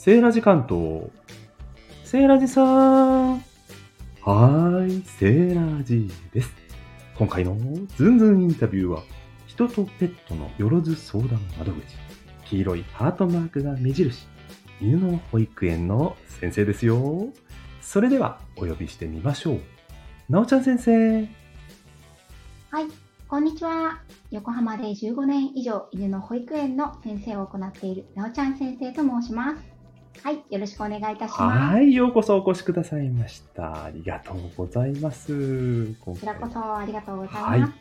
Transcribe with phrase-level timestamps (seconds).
[0.00, 1.10] セーラジ関東。
[2.04, 3.32] セーラジさん。
[3.32, 6.50] はーい、セーラジです。
[7.16, 7.56] 今回の
[7.96, 9.02] ズンズンインタビューは、
[9.48, 11.96] 人とペットのよろず相談窓口。
[12.44, 14.28] 黄色いハートマークが目印。
[14.80, 17.32] 犬の保育園の先生ですよ。
[17.80, 19.60] それでは、お呼びしてみましょう。
[20.28, 21.28] なおちゃん先生。
[22.70, 22.86] はい、
[23.26, 24.00] こんにちは。
[24.30, 29.67] 横浜で15年以上犬の保育園の先生を行っているなおちゃん先生と申します。
[30.22, 31.40] はい、よろしくお願いいたします。
[31.40, 33.84] はい、ようこそお越しくださいました。
[33.84, 35.94] ありがとうございます。
[36.00, 37.44] ここちらこそありがとうございます。
[37.44, 37.72] はい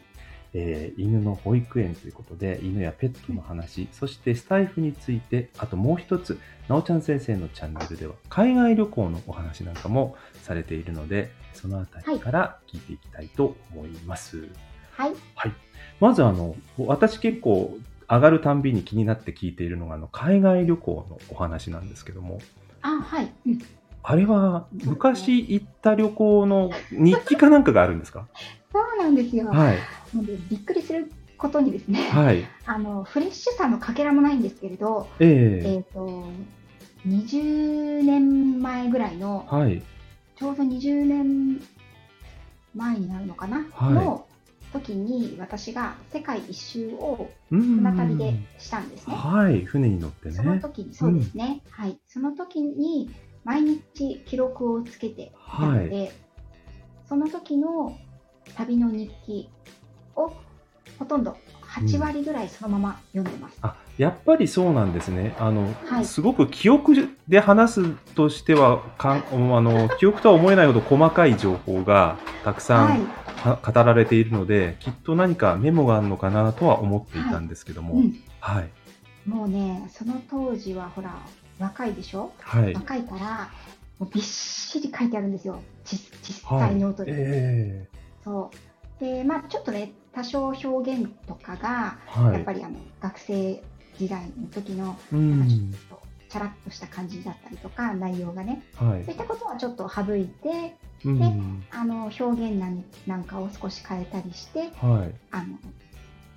[0.54, 14.48] えー犬の保育園ということで、犬やペットの話、そしてスタイフについて、あともう一つ、なおちゃん先生のチャンネルでは、海外旅行のお話なんかもされているので、そのあたりから聞いていきたいと思います。
[14.92, 15.52] はい、はい。
[16.00, 17.78] まずあの、私結構
[18.10, 22.40] 上がるたんびに気になって聞いているのが、あの、海外旅行のお話なんですけども、
[22.82, 23.60] あ、はい、うん
[24.10, 28.30] あれは昔行った旅行の日記かなんかがあるんですか？
[28.72, 29.50] そうなんですよ。
[29.50, 29.78] はい。
[30.50, 32.46] びっくりすることにですね、はい。
[32.66, 36.24] あのフレッシュさのかけらもないんですけれど、えええっ、と
[37.06, 39.82] 20年前ぐらいのはい。
[40.38, 41.62] ちょうど20年
[42.74, 44.26] 前になるのかな、はいの
[44.74, 49.16] 時に私が世界一周をうん船旅でしたんですね。
[49.16, 49.62] はい。
[49.66, 50.60] 船に乗ってそのね。
[50.60, 52.00] 時に、そうですね、はい。
[52.08, 53.10] その時に
[53.44, 56.12] 毎日記録をつけていたので、
[57.08, 57.98] その時の
[58.56, 59.50] 旅の日記
[60.16, 60.34] を
[61.00, 61.38] ほとんど
[61.80, 63.58] 8割ぐらいそのまま読んでます。
[63.62, 65.36] あ、やっぱりそうなんですね。
[65.40, 66.94] あの、はいすごく記憶
[67.28, 69.24] で話すとしては、かん
[69.56, 73.02] あの、記憶とは思えないほど細かい情報がたくさん、はい。
[73.38, 77.96] は語られているので、きっと何かメモがあるのかなとは思っていたんですけども。
[77.96, 78.16] うん。
[78.40, 78.70] はい。
[79.30, 81.16] もうね、その当時はほら、
[81.60, 82.32] 若いでしょ？
[82.40, 82.74] はい。
[82.74, 83.50] 若いから、
[84.00, 85.60] もうびっしり書いてあるんですよ。
[85.86, 87.12] ち小さはいいノートに。
[87.14, 87.88] え
[88.24, 88.58] そう。
[89.00, 92.34] で、まあちょっとね、多少表現とかが、えはい。
[92.34, 93.64] やっぱりあの学生
[93.98, 95.74] 時代の時のんかちょん。
[95.74, 99.14] っとチャラッとした感じだったりとか内容がねはいそうい。
[99.14, 100.76] ったことはちょっと省いて
[101.06, 101.64] うん。
[101.72, 105.14] あの表現なんなんかを少し変えたりしてはい。
[105.32, 105.58] あの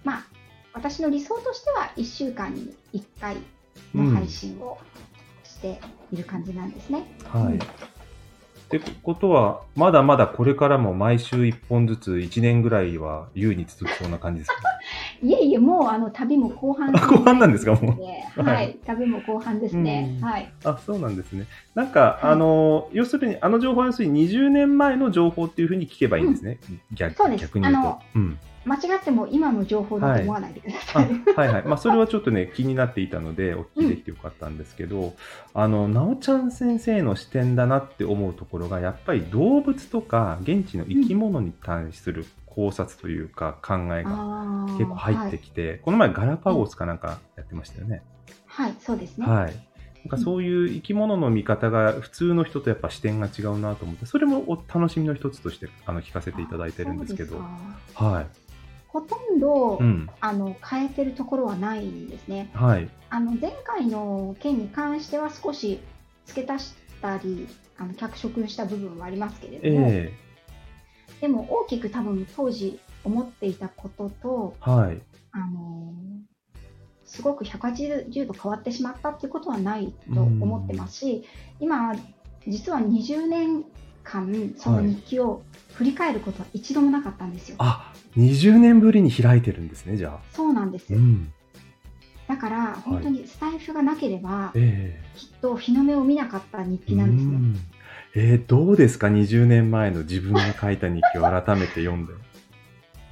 [0.05, 0.27] まあ
[0.75, 3.37] 私の理想としては1週間に1回
[3.95, 4.79] の配信を
[5.43, 5.81] して
[6.13, 7.05] いる感じなんですね。
[7.25, 7.59] はい。
[8.73, 14.57] うんってことは、まだまだこれからも毎週1本ずつ1年ぐらいは優に続きそうな感じですか？
[15.23, 17.73] いえいえもうあの旅も後半あ 後半なんですか？
[17.75, 17.79] も
[18.37, 18.41] う。
[18.41, 18.71] うははい。
[18.73, 20.15] い、旅も後半ですね。
[20.19, 20.25] うん。
[20.25, 20.53] はい。
[20.65, 21.47] あ、そうなんですね。
[21.75, 22.33] なんか、はい。
[22.33, 26.59] あの、要するに、あの情報は要するに20年前の情報っていうふうに聞けばいいんですね。
[26.93, 27.43] 逆そうです。
[27.43, 27.81] 逆に言うと。
[27.81, 28.03] あの。
[28.15, 28.39] うん。
[28.71, 31.35] 間違っても今の情報だと思わないでくださあい。
[31.35, 31.63] はいはい。
[31.65, 35.15] まあ、それはちょっとね、 気になっていたので、お聞きできてよかったんですけど、
[35.55, 48.03] あの、なおちゃん先生の視点だなって思うところが、やっぱり動物とか、現地の生き物に対する考察というか、考えが結構入ってきて、この前ガラパゴスかなんかやってましたよね。
[48.47, 49.27] はい、はい、そうですね。
[49.27, 49.71] はい。
[50.05, 57.43] なんかそういう生き物の見方が普通の人とやっぱ視点が違うなと思って、それもお楽しみの一つとしてあの聞かせていただいてるんですけど。
[57.95, 58.27] はい。
[58.93, 60.09] ほとんど、うん。
[60.21, 62.51] あの変えてるところはないんですね。
[62.55, 62.91] はい。
[63.09, 65.81] あの前回の件に関しては少し
[66.27, 67.47] 付け足したり、
[67.79, 70.13] あの脚色した部分はありますけれども、え
[71.21, 75.01] でも大きく多分当時思っていたことと、えはい。
[75.33, 75.95] あの
[77.05, 81.25] すごく180度変わってしまったっていうことはないと思ってますし、
[81.61, 81.95] 今
[82.47, 83.65] 実は20年
[84.05, 85.43] 間その日記を
[85.75, 87.57] 振り返ることは一度もなかったんですよ。
[87.59, 90.21] あ、20年ぶりに開いてるんですね、じゃあ。
[90.33, 90.99] そうなんですよ。
[90.99, 91.33] うん。
[92.29, 97.35] だから本当にスタイフがなければ、えきっと日の目を見なかった日え記なんですね。
[97.35, 97.57] うん
[98.13, 102.13] えーどうですか ?20 年前の自分が書いた日記を改めて読んで。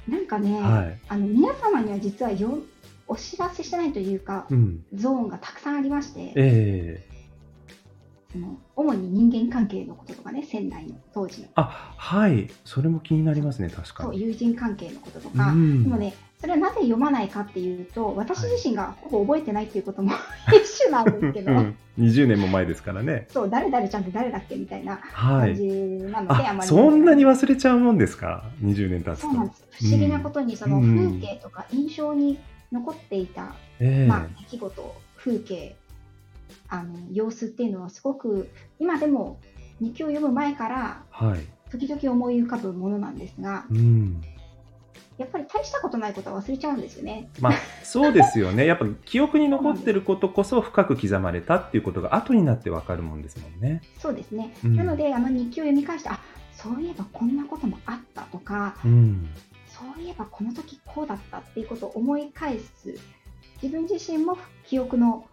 [0.07, 0.99] なんかね、はい。
[1.07, 2.59] あの皆様には実はよ
[3.07, 4.83] お知らせしてないというか、うん。
[4.93, 7.08] ゾーンがたくさんありまして、ええ
[8.31, 12.47] その主に人間関係のこととかね、仙台の当時のあ、はい。
[12.63, 14.09] それも気になりますね、確かに。
[14.09, 20.11] そう友人関係のこととか、うんでもね、それはなぜ読まないかっていうと、私自身がほぼ覚えてないっていうことも
[20.53, 23.27] 一種なんですけど、うん20年も前ですからね。
[23.29, 25.49] そう、誰々ちゃんって誰だっけみたいなはい。
[25.49, 25.67] 感じ
[26.05, 29.27] なので、ああ、まりそんなに忘れちゃうもんですか ?20 年経つと。
[29.27, 29.65] そうなんです。
[29.71, 32.39] 不思議なことに、そのうん風景とか印象に
[32.71, 35.75] 残っていた、ええまあ、出来事、風景、
[36.69, 38.49] あの様子っていうのはすごく
[38.79, 39.39] 今でも
[39.79, 41.39] 日記を読む前からはい。
[41.69, 44.21] 時々思い浮かぶものなんですが、うん。
[45.17, 47.29] やっぱり大したことないことは忘れちゃうんですよね。
[47.39, 48.65] まあ、そうですよね。
[48.65, 53.81] やっぱ記憶に残ってることこそ深く刻まれたっていうことが後になってわかるもんですもんね。
[53.99, 54.55] そうですね。
[54.63, 56.19] うんなので、あの日記を読み返して、あ
[56.53, 59.29] そういえばこんなこともあったとか、うん。
[59.67, 62.97] そういえばこの時こうだったっていうことを思い返す、
[63.61, 65.25] 自分自身も記憶の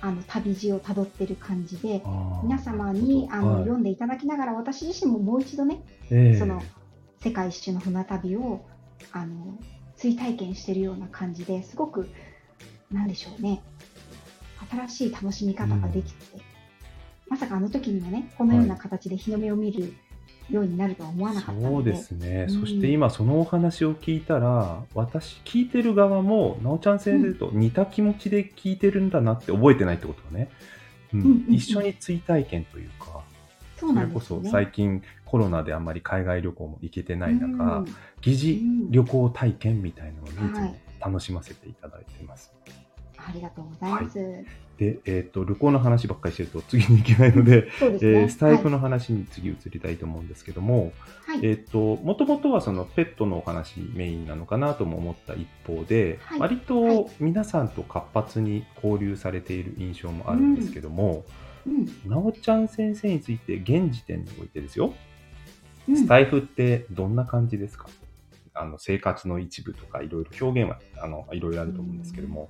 [0.00, 2.02] あの旅路をたどってる感じで、
[2.42, 3.62] 皆様にあの、はい。
[3.62, 6.38] 読んでいただきながら、私自身ももう一度ね、ええ。
[6.38, 6.62] その
[7.20, 8.64] 世界一周の船旅を
[9.12, 9.58] あの
[9.96, 12.08] 追体験してるような感じですごく
[12.92, 13.60] なんでしょうね
[14.70, 16.40] 新しい楽しみ方ができて、
[17.28, 19.94] まさかあの時にはねこのような形で日の目を見る
[20.50, 22.60] ようになるとは思わなかったそうのでですね、うん。
[22.60, 30.50] そして今そのお話を聞いたら私聞いてる側もなおちゃん先生と似た気持ちで聞いてるんだなって覚えてないってことがね、
[31.12, 31.20] うん。
[31.20, 31.54] うんうんうん。
[31.54, 33.20] 一緒に追体験というか
[33.76, 34.42] そうなそれこそ。
[34.44, 40.74] 最近コロナであんまり海外旅行も行けてない中、うん疑似旅行体験みたいなのをいつもはい。
[41.00, 42.52] 楽しませていただいてます。
[43.16, 44.67] ありがとうございます。
[44.78, 47.98] で、えっ、と、旅行の話ばっかりしてると次に行けないので、ですね。
[48.00, 50.92] えースタイフの話に次移りたいと思うんですけども、
[51.26, 56.38] はい、はいえっ、と、もともとはそのペットのお話メインなのかなとも思った一方で、はい。
[56.40, 61.24] 割はと皆さんと活発に交流されている印象もあるんですけども、
[61.66, 61.86] うん。
[62.08, 64.94] なおちゃん先生について現時点においてですよ、
[65.88, 65.96] うん。
[65.96, 67.88] スタイフってどんな感じですか？
[68.54, 72.48] あの生活の一部とかいろいろ表現はあのいろいろあると思うんですけども、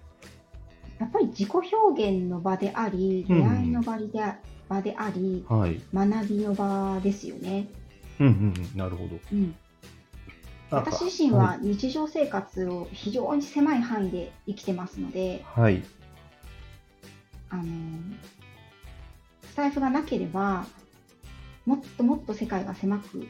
[0.99, 4.37] やっぱり自己表現の場であり、出会いの場であ
[4.69, 5.81] 場であり、はい。
[5.95, 7.69] 学びの場ですよね。
[8.21, 9.19] うんうんうん、なるほど。
[9.33, 9.55] うん
[10.71, 15.83] 私自身は日常生活を非常に狭い範囲で生きてますので、はい。
[17.49, 17.65] あの
[19.50, 20.67] スタイフがなければ
[21.65, 23.27] もっともっと世界が狭く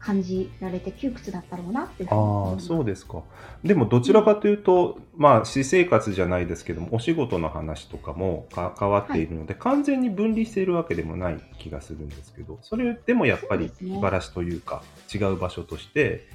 [0.00, 3.22] 感じられて窮屈だったろうなっていうふうに思いああ、ますそうですか。
[3.62, 14.82] でも、どちらかというと、まあ、私生活じゃないですけども、お仕事の話とかも関わっているので、完全に分離しているわけでもない気がするんですけど、それでもやっぱり気晴らしというか、
[15.14, 16.26] 違う場所として、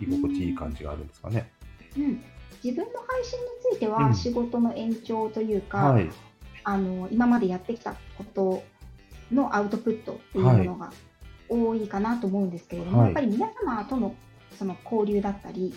[0.00, 1.52] 居心地いい感じがあるんですかね。
[1.98, 2.22] うん、
[2.64, 3.92] 自分の配信についてうん。
[3.92, 6.08] は仕事の延長というか、はい。
[6.64, 8.62] あの今までやってきたこと
[9.32, 10.92] のアウトプットっていうものが
[11.50, 14.14] 多いかなと思うんですけれども、はいやっぱり皆様との
[14.58, 15.74] その交流だったり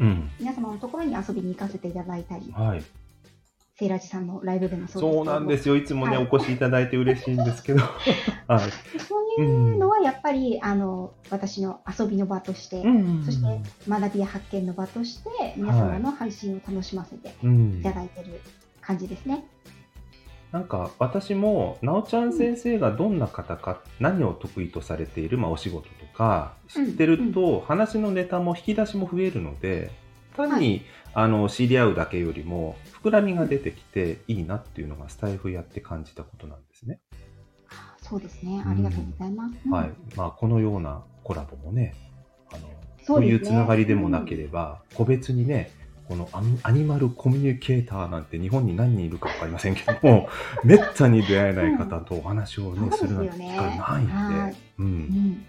[0.00, 0.30] うん。
[0.38, 2.84] 皆様のところに遊びに行かせていただいたりはい。
[3.78, 5.76] セイラジさんのライブでもそうなんですよ。
[5.76, 7.82] いつもね、はいお越しいただいて嬉しいんですけど。
[8.48, 8.98] はい。
[9.00, 18.40] そういうのはやっぱり、あの私の遊びの場として、んそして学びや発見の場として皆様の配信を楽しませてうんいただいてる
[18.80, 19.46] 感じですね。
[20.52, 29.90] なんか私も、なおちゃん先生がどんな方か、何を得意とされている、まあ、お仕事とか知ってると、話のネタも引き出しも増えるので、
[30.46, 30.82] 単に、
[31.14, 37.00] あの知り合うだけよりも膨らみが出てきていいなっていうのがスタイフやって感じたことなんですね。
[38.00, 38.62] そうですね。
[38.64, 39.54] ありがとうございます。
[39.66, 39.90] うんはい。
[40.16, 41.94] まあ、このようなコラボもね、
[42.52, 42.68] あの
[43.02, 45.70] そういうつながりでもなければ、個別にね、
[46.08, 46.28] この
[46.62, 50.28] アニマルコミュニケーターなんて日本に何人いるか分かりませんけども、
[50.64, 54.88] めったに出会えない方とお話をね、そうするなんて機会ないんで、はいうんう。
[54.88, 55.46] ん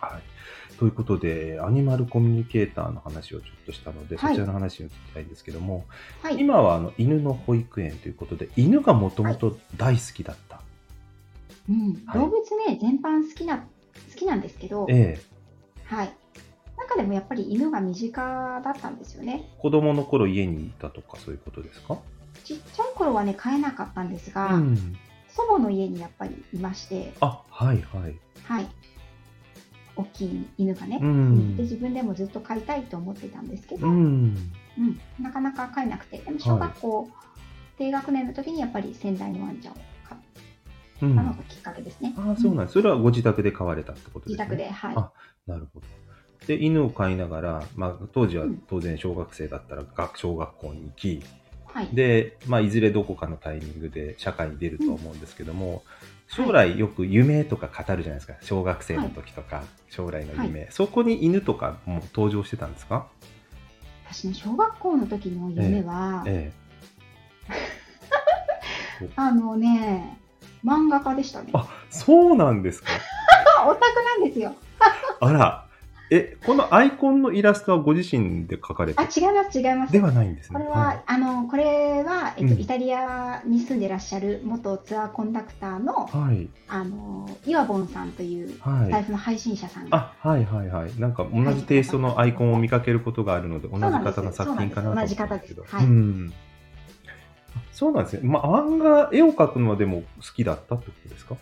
[0.00, 0.76] はい。
[0.76, 5.84] ということで、アニマルコミュニケーターの話をちょっとしたので、はいそちらの話に移りたいんですけども、
[6.20, 6.40] はい。
[6.40, 10.60] 今はあの犬の保育園ということで、犬がもともと大好きだった。
[11.68, 13.64] うん、はい動物ね、全般好きな、好
[14.16, 15.36] きなんですけど、ええ
[15.84, 16.12] はい。
[16.86, 19.44] 中でもやっぱり犬が身近だったんですよね。
[19.58, 21.98] 子供の頃家にいたとかそういうことですか？
[22.44, 24.96] ちっちゃい頃はね、飼えなかったんですが、うん。
[25.28, 28.18] 祖母の家にやっぱりいまして、あ、はいはい。
[28.44, 28.66] はい。
[29.96, 34.36] 大きい犬がね、うんで自分でもずっと飼いたいと思ってたんですけど、ううんん。
[35.20, 37.08] なかなか飼えなくて、でも小学校、
[37.78, 39.76] 低学年の時にやっぱり仙台のワンちゃんを
[40.08, 40.18] 飼っ
[41.02, 42.14] うんたのがきっかけですね。
[42.16, 42.74] ああ、そうなんです。
[42.74, 44.44] それはご自宅で飼われたってことですね。
[44.44, 44.94] 自宅で、はい。
[44.96, 45.12] あ
[45.46, 45.86] なるほど。
[46.46, 51.22] で、犬を飼いながら、まあ、当時はうん当然小学生だったら学小学校に行き、
[51.72, 51.88] はい。
[51.92, 55.82] で、まあ、いずれどこかのタイミングで社会に出ると思うんですけども、
[56.28, 58.34] 将来よく夢とか語るじゃないですか。
[58.42, 63.06] 小学生の時とか、将来の夢、そこに犬とかも登場してたんですか？
[64.10, 66.52] 私ね、小学校の時の夢は、え
[69.16, 70.18] あのね、
[70.64, 71.50] 漫画家でしたね。
[71.52, 72.88] あそうなんですか？
[73.66, 73.86] オタク
[74.20, 74.54] なんですよ。
[75.20, 75.65] あら、
[76.10, 79.92] え、このアイコンのイラストはご自身で描かれてあ、違います、違います。
[79.92, 80.58] ではないんですね。
[80.58, 86.48] これは、あの、これは、えっと、うんイタリアに住んでらっしゃる元ツアーコンダクターの、はい。
[86.68, 88.82] あの、イワボンさんというはい。
[88.82, 88.90] はい。
[88.92, 90.90] 財布の配信者さんが、あ、はいはいはい。
[91.00, 95.64] なんか同じテイストのアイコンを見かけることがあるので、同じ方の作品かなと思ったんですけど。
[95.66, 96.32] そうなうん。
[97.56, 98.20] あそうなんですね。
[98.22, 101.36] まあ、漫画、絵を描くのはでも好きだったってことですか？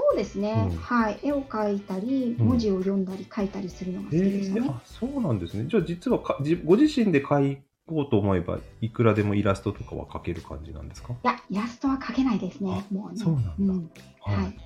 [0.00, 1.18] そうですね、うんはい。
[1.24, 4.68] 絵を描いたり、うん文字を読んだり書いたりするのが好きえでしたね。
[4.68, 5.66] ー、あ、そうなんですね。
[5.68, 11.14] じゃあ実はかじご自身で描こうと思えば、いくらでもイラストとかは描ける感じなんですか？
[11.14, 13.18] いや、イラストは描けないですね、あもうね。
[13.18, 13.90] そうなんだん
[14.20, 14.56] はい。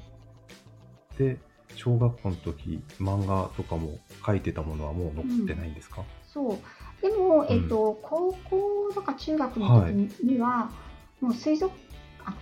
[1.17, 1.39] で、
[1.77, 6.59] 小学校の時、漫画とかも描いてたものはもう残ってないんですか、そう。
[7.01, 9.93] でも、うんえっと、高校とか中学の時
[10.25, 10.71] には、
[11.23, 11.73] もう水族、
[12.27, 12.35] あ、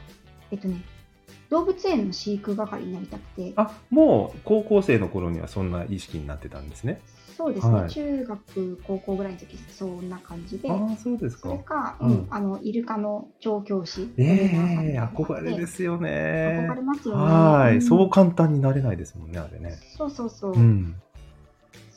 [0.50, 0.82] えっとね、
[1.50, 7.00] 動物園の飼育係になりたくて、あ、もう高校生の頃にはそんな意識になってたんですね。
[7.36, 11.64] そうですね、はい中学、高校ぐらいの時そんな感じで、ああ、そうですそれか。
[11.64, 16.66] か、ううんん、あの、イルカの調教師、ええなのがあって憧れですよね。
[16.68, 17.22] 憧れますよね。
[17.22, 19.78] はい、んそう簡単になれないですもんね、あれね。
[19.96, 20.54] そうそうそう。
[20.54, 21.00] うん。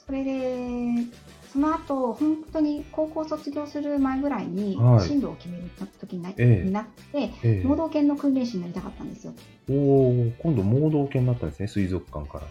[0.06, 1.04] それで、
[1.52, 5.64] その後、本当に高校卒業する前ぐらいにはい進路を決める
[6.00, 9.34] 時にな,、ええになって、ええ盲導犬の訓練士になりたかったんですよ。
[9.70, 12.48] おお、今度盲導犬になったんですね、水族館から。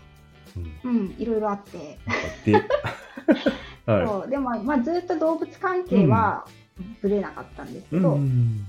[0.84, 0.90] うん。
[0.90, 1.98] うん、いろいろあって。
[3.84, 6.46] そうでも、まあ、ずっと動物関係は
[7.00, 7.88] ぶれなかったんですい。
[7.90, 8.64] けど、うん。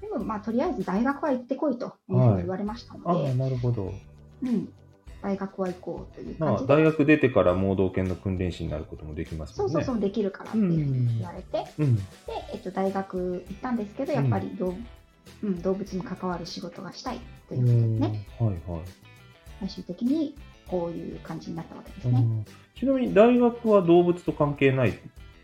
[0.00, 3.92] でも、まあ、とりあえず大学は行ってこいというふうに言われましたああ、ので、なるほど。
[4.42, 4.68] うん、
[5.22, 9.72] 大学は行こうというまあ、感じで、大学出てから盲導犬の訓練士になることもできますもね。
[9.72, 11.96] そうんそうそう、できるからっていうふうに言われて、うん。
[11.96, 12.02] で、
[12.52, 14.74] えっと、大学行ったんですけど、やっぱり動,、
[15.42, 17.78] うん、動物に関わる仕事がしたいということで
[18.12, 18.80] ね、はいはい。
[19.60, 20.36] 最終的に
[20.68, 22.18] こういう感じになったわけですね。
[22.18, 22.46] うん
[22.78, 24.92] ちなみに大学は動物と関係ない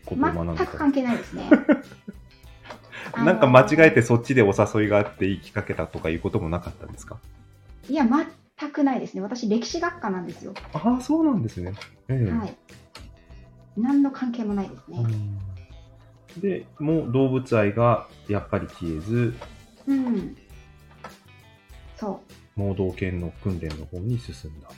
[0.05, 1.49] ことを学ん全く関係ないですね。
[3.17, 7.15] なんか間違えてあそっちでお誘いがあって言いかけたとかいうこともなかったんですか？
[7.89, 8.05] のいや、
[8.59, 9.21] 全くないですね。
[9.21, 10.53] 私、歴史学科なんですよ。
[10.73, 11.73] ああ、そうなんですね。
[12.07, 12.55] ええはい。
[13.75, 14.97] 何の関係もないですね。
[14.99, 15.39] うん
[16.41, 19.33] で、もう動物愛がやっぱり消えず、
[19.87, 20.35] うん。
[21.95, 22.21] そ
[22.57, 22.59] う。
[22.59, 24.69] 盲導犬の訓練の方に進んだ。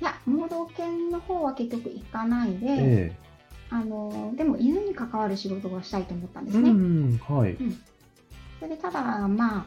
[0.00, 3.12] いや、盲導犬の方は結局行かないで、え
[3.70, 6.70] あの、でも犬に関わる仕事がしたいと思ったんでえすね。
[6.70, 7.56] うん、はい。
[8.60, 9.66] それでただ、まあ、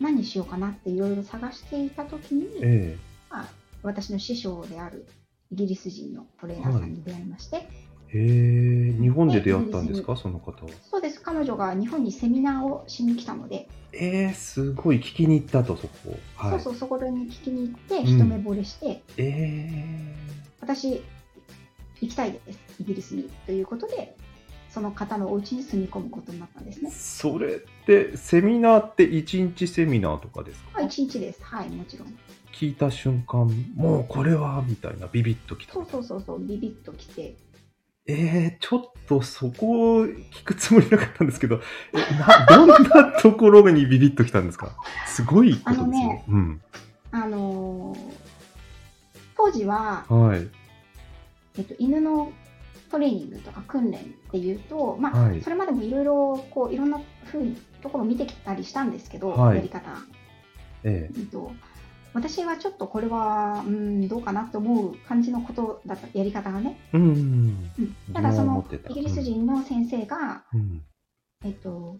[0.00, 2.96] 何しようかなっていろいろ探していたときに、え
[3.30, 3.48] まあ、
[3.82, 5.06] 私の師匠である
[5.50, 10.72] イギリス人のトレーナーさんに出会いまして、えへえ、日本で出会ったんですか、その方は。
[10.90, 16.16] そうです、彼女が日本にセミナーをしに来たので、えー、すごい聞きに行ったと、そこ。
[16.36, 16.50] はい。
[16.52, 18.06] そうそう、そこに聞きに行って、ん。
[18.06, 20.14] 一目惚れして、え。
[20.60, 21.02] 私、
[22.00, 23.30] 行きたいです、イギリスに。
[23.46, 24.16] ということで、
[24.76, 26.90] その方のお家に住み込むことになったんですー、ね。
[26.90, 30.70] それって、セミナーって一日セミナーとかですか？
[30.74, 31.42] まあ、一日です。
[31.42, 32.08] はい、もちろん。
[32.52, 35.72] 聞いた瞬間、もうこれは、みたいな、ビビッときた。
[35.72, 37.36] そうそうそうそう、ビビッと来て、
[38.06, 41.62] えー、ちょっとそこを聞くつもりなかったんですけど、
[41.94, 44.72] えな どんなところにビビッときたんですか？
[45.06, 46.60] すごいことですねうん。
[47.12, 47.98] あのー
[49.38, 50.46] 当時は、はい。
[51.56, 52.30] えっと、犬の
[52.90, 59.90] トレーニングとか訓練っていうと、まあ、はいそれまでもいろいろ、こう、いろんなふうにところを見てきたりしたんですけど、はいやり方。
[60.84, 61.52] えうんと
[62.14, 66.80] 私はちょっとこれは、うん、どうかなと思う感じのことだった、やり方がね。
[66.94, 67.04] えうん。
[67.04, 70.82] うんただそのイギリス人の先生が、うん。
[71.44, 71.98] えっと、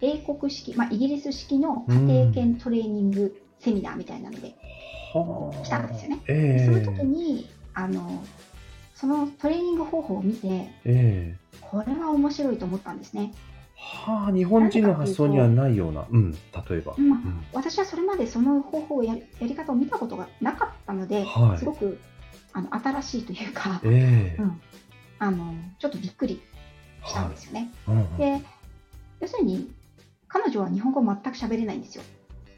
[0.00, 4.54] 英国式、まあ、イギリス式の家庭犬トレーニングセミナーみたいなので、
[5.12, 5.62] はあ。
[5.64, 8.24] 来たんですよねええその時にあの
[8.98, 13.32] そのトレーニング方法を見てええこれは面白いと思ったんですね、
[13.76, 16.04] はあ、日本人の発想にはないような。
[16.10, 16.38] うん、例
[16.72, 16.94] えば。
[16.98, 22.00] うんうん私はそれまでその方法をややり方を見たことがなかったので、はいすごく
[22.52, 24.60] あの新しいというか、ええうん、
[25.20, 26.42] あのちょっとびっくり
[27.06, 28.42] したんですよね、うんうんで
[29.20, 29.70] 要するに
[30.28, 32.04] 彼女は日本語全く喋れないんですよ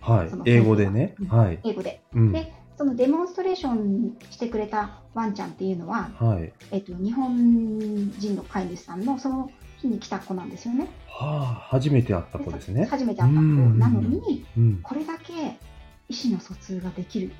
[0.01, 0.45] はいその。
[0.47, 1.15] 英語でね。
[1.21, 1.59] うんはい。
[1.65, 2.33] 英語でうん。
[2.33, 6.51] でそのデモンストレーションしてくれたワンちゃんっていうのは、はい。
[6.71, 10.89] えっと、日本人の飼い主さんのその日に来た子なんですよね。
[11.07, 12.87] はあ、初めて会った子ですね。
[12.87, 14.81] 初めて会った子なのに、うん。
[14.83, 15.59] これだけ
[16.09, 17.33] 意思の疎通ができる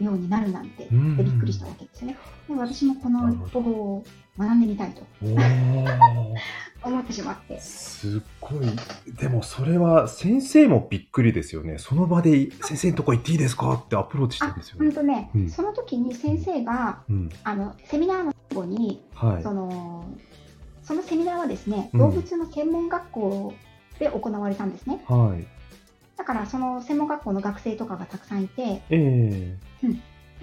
[0.00, 2.16] ようになるなんて、うんでびっくりしたわけですね。
[2.48, 4.04] で私もこの方法を
[4.38, 5.02] 学んでみたいと。
[6.82, 7.58] 思ってしまって。
[7.60, 8.66] すっごい。
[9.18, 11.78] でもそれは先生もびっくりですよね。
[11.78, 13.72] その場で先生のとこ行っていいですか？
[13.72, 14.86] ってアプローチしたんですよね。
[14.86, 17.30] 本当ね、うんその時に先生が、うん。
[17.42, 19.42] あの、セミナーの最後に、はい。
[19.42, 20.04] その、
[20.82, 23.54] そのセミナーはですね、うん動物の専門学校
[23.98, 25.02] で行われたんですね。
[25.08, 25.46] はい。
[26.18, 29.56] だから、その専門学校の学生とかがたくさんいて、え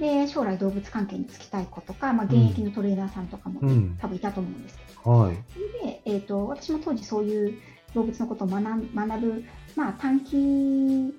[0.02, 3.98] で、将来動物関係に就きたい子とか、まあ、現役のトレーナーさんとかもえうん。
[4.02, 5.36] 多分いたと思うんですけど、はい。
[5.84, 7.54] で、えー、と私も当時そういう
[7.94, 9.44] 動物のことを学ん学ぶ、
[9.76, 11.14] まあ、短期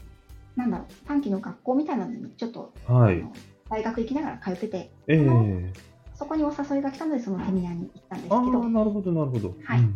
[0.56, 3.24] なんだろう短期の学校みたいなのにちょっと、はい。
[3.70, 5.72] 大学行きながら通っててええ
[6.14, 9.54] そこにお誘いが来たのでそのセミナーに行ったんですけど、なるほど、なるほど。
[9.64, 9.94] はいうん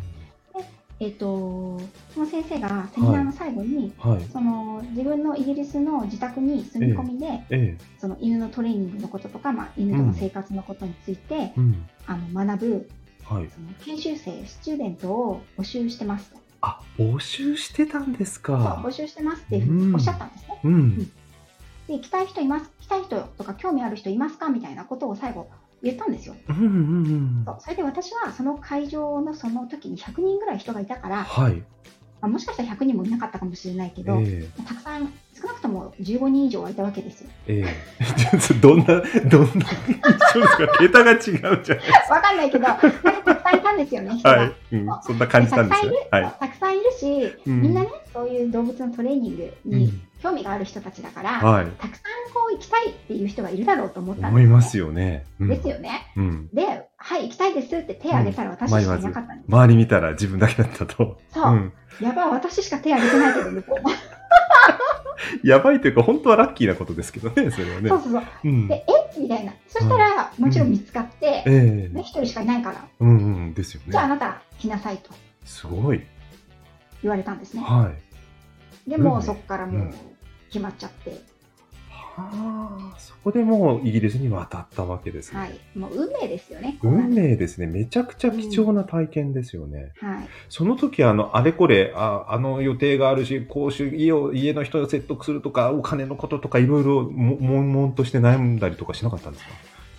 [0.98, 1.78] えー、と
[2.14, 4.24] その先生がセミナーの最後に、はい。
[4.32, 11.86] その自分のイギリスの自宅に住み込みで、ええその犬のトレーニングのこととか、まあ、犬との生活のことについて、うん。
[12.06, 12.90] あの学ぶ
[13.24, 13.50] はい。
[13.50, 16.38] その研修生スチューデントを募集してますと。
[16.62, 18.90] あ、募集してたんですか募。
[18.90, 20.60] 集してますっていうふうにおっしゃったんですね。
[20.64, 20.98] うん。
[20.98, 24.48] で行きたい人います、行きたい人とか興味ある人いますか？
[24.48, 25.48] みたいなことを最後
[25.82, 26.34] 言ったんですよ。
[26.48, 31.62] うんうんうんそうそれで私はその会場のその時に100人ぐらい人がいたから、はい。
[32.20, 37.30] まあもしかしたら100人もいなかったかもしれないけど、えたくさん、少なくとも15人以上はいたわけですよ。
[37.46, 37.66] ええ
[38.00, 39.66] え どんな、どんな、
[40.32, 41.72] そうですか、桁が違うじゃないです
[42.10, 44.28] わかんないけど、たくさんいたんですよね、人。
[44.28, 44.52] はい。
[44.72, 45.92] うん、そんな感じたんですよ。
[46.10, 46.34] はい。
[46.40, 51.66] たくさんいるし、うんみんなね、そういう動物のトレーニングにうん興味がある人たちだから、はい。
[51.78, 54.86] たくさんこう行きたいっていう人がいるだろうと思ったん思いますよ。
[54.86, 55.24] よね。
[55.40, 56.12] うんですよね。
[56.16, 56.48] うん。
[56.52, 59.46] で、はい、行きたいですって手を挙げたら私しかいなかったんです。
[59.48, 61.20] 周り見たら自分だけだったと。
[61.32, 61.72] そう、ん。
[62.00, 65.46] やばい、私しか手挙げてないけど、向こう。
[65.46, 68.00] やばいというか、本当はラッキーなことですけどね、それはねそう。
[68.00, 68.22] そうそう。
[68.44, 68.66] うん。
[68.66, 68.84] で、
[69.16, 69.20] え？
[69.20, 69.52] みたいな。
[69.68, 73.12] そしたら、もちろん見つかって、ええね、一人しかいないから、うんう
[73.50, 73.54] ん。
[73.54, 74.14] ですよじゃああね。
[74.14, 75.10] なた来なさいと
[75.44, 76.02] すごい。
[77.02, 77.62] 言われたんですね。
[77.62, 77.92] は
[78.86, 78.90] い。
[78.90, 79.94] でもううんそこからもう
[80.48, 81.20] 決まっちゃって、
[82.22, 85.38] はあ、そこでもうイギリスに渡ったわけですね。
[85.40, 85.58] はい。
[85.76, 86.78] もう運命ですよね。
[86.82, 87.66] 運命ですね。
[87.66, 89.92] めちゃくちゃ貴重な体験ですよね。
[90.00, 90.28] はい。
[90.48, 99.50] その時あの、あれこれ、ああの予定があるし、講習、家を、家の人を説得するとか、お金のこととか、いろいろも、悶々として悩んだりとかしなかったんですか？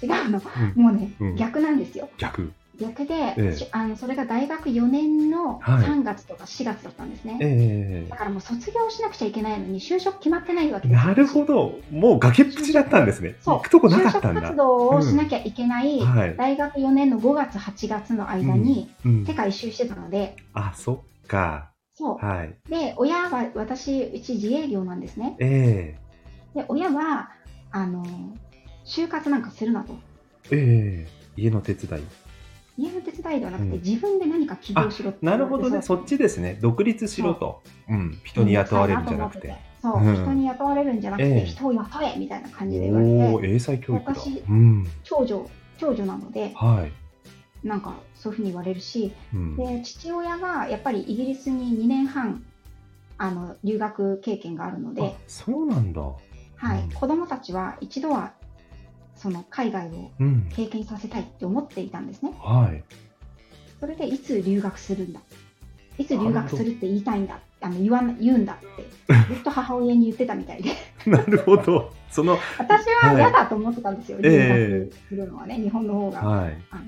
[0.04, 0.42] 違うの。
[0.76, 2.10] うんもうね、うん逆なんですよ。
[2.18, 2.52] 逆。
[2.80, 7.38] 逆で、ええしあのそれが大学4年のはい3月とか4月だったんですね。
[7.42, 11.80] ええだからもう卒業しなくちゃいけないのに、就職決まってないわけですよなるほど。
[11.92, 13.36] もう崖っぷちだったんですね。
[13.42, 14.56] そう行くとこなかったんだ就職活。
[14.58, 16.36] 動をしなきゃいけない、はい。
[16.38, 19.34] 大学4年の5月、8月の間にうん世。
[19.34, 21.72] 界一周してたので、あ、そっか。
[21.96, 22.26] そう。
[22.26, 22.56] はい。
[22.70, 25.36] で、親は、私、うち自営業なんですね。
[25.40, 25.96] え
[26.56, 27.32] で、親は、
[27.72, 28.06] あの、
[28.86, 29.94] 就活なんかするなと。
[30.52, 32.04] えええ家の手伝い。
[32.78, 35.50] 家の手伝いではなくて、うん自分で何か起業しろって言なわれて。
[35.52, 35.82] るほどね。
[35.82, 36.60] そっちですね。
[36.62, 37.62] 独立しろと。
[37.90, 38.20] うん。
[38.24, 39.56] 人に雇われるんじゃなくて。
[39.82, 44.13] そう、うん人に雇われるんじゃなくて、ええ人を雇えみたいな感じで言われおお、て、英才教育だ。
[44.13, 44.88] 私うん。
[45.04, 46.88] 長女、長女なので、は
[47.63, 47.68] い。
[47.68, 49.56] なんかそういうふうに言われるし、うん。
[49.56, 52.44] で、父親がやっぱりイギリスに2年半、
[53.18, 56.02] あの、留学経験があるのであ、、そうなんだ。
[56.60, 58.34] はい、うん子供たちは一度は、
[59.28, 60.50] その海外をうん。
[60.56, 62.34] 経験させたいって思っていたんですね。
[62.40, 62.82] はい。
[63.78, 65.20] それでいつ留学するんだ
[65.98, 70.72] いつ留学するって言いたいんだあの言わな言うんだって ずっと母親に言ってたみたいで
[71.06, 71.92] なるほど。
[72.10, 76.58] その、私は嫌だと思ってたんですよ、ええ留学するのはね日本の方が、はい。
[76.72, 76.84] あの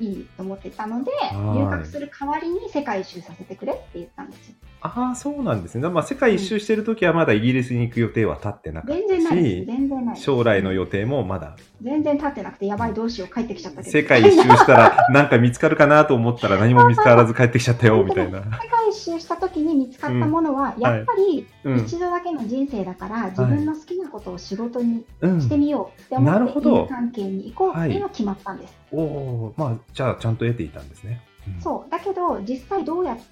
[0.00, 5.88] いいと思ってたのではい留学する代わりに世界一周させてくれって言ったんですよああ、そうなんですね。
[5.88, 18.38] まあ、世界一周してるときはまだイギリスに行く予定は立ってなかった全然ないですし、全然ないです将来の予定もまだ、全然立ってなくてやばいどうしよう帰ってきちゃったけど世界一周したらなんか見つかるかなと思ったら何も見つからず帰ってきちゃったよ、 みたいな。
[18.38, 18.60] 世界
[18.90, 21.78] 一周した時に見つかったものは、やっぱりうん。
[21.78, 25.40] 一度だけの人生だから、自分の好きなことを仕事にうん。
[25.40, 28.74] してみようって思って、なるほど犬関係に行こうっていうのが決まったんです。
[28.92, 31.20] おおーまあ、じゃあちゃんと得ていたんですね。
[31.46, 31.90] うんそう。
[31.90, 33.22] だけど、実際どうやって、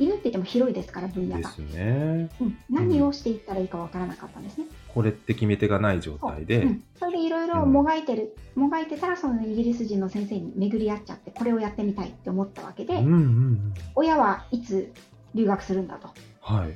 [0.00, 1.58] 犬って言っても広いですから、分野がです。
[1.58, 2.30] ね。
[2.40, 4.64] うん、何をしていったらいいかわからなかったんですね。
[4.88, 13.74] これって決め手がない状態で、うん、それでいろいろもがいてる、もがいてたら、そのイギリス人の先生に巡り合っちゃって、これをやってみたいって思ったわけで、うんうんうん。
[13.94, 14.90] 親はいつ
[15.34, 16.08] 留学するんだと
[16.40, 16.74] はい。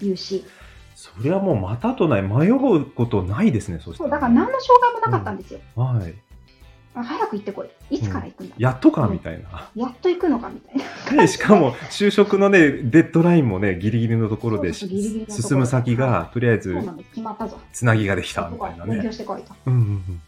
[0.00, 0.44] 言うし、
[0.94, 4.16] それはもうまたとない、迷うことないですね、そしたそう、ら。
[4.16, 5.60] だから何の障害もなかったんですよ。
[5.76, 6.14] はい。
[6.96, 7.94] あ早く行ってこい。
[7.96, 9.68] いつから行くんだ、やっとかみたいな。
[9.74, 11.22] やっと行くのかみたいな。
[11.22, 16.74] で、しかも、就職のね、デッドラインもね、ギリギリのところで、進む先が、とりあえず。
[17.12, 17.58] 決まったぞ。
[17.72, 18.94] つなぎができた、みたいなね。
[18.94, 19.52] 勉強してこいと。
[19.66, 20.22] うんうんうん。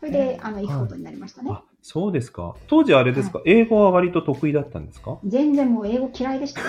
[0.00, 1.50] それで、あの、行くことになりましたね。
[1.52, 2.56] あ、そうですか。
[2.66, 5.18] 当時あれですか、英語は割と得意だったんですか？
[5.24, 6.66] 全然もう英語嫌いでしたね。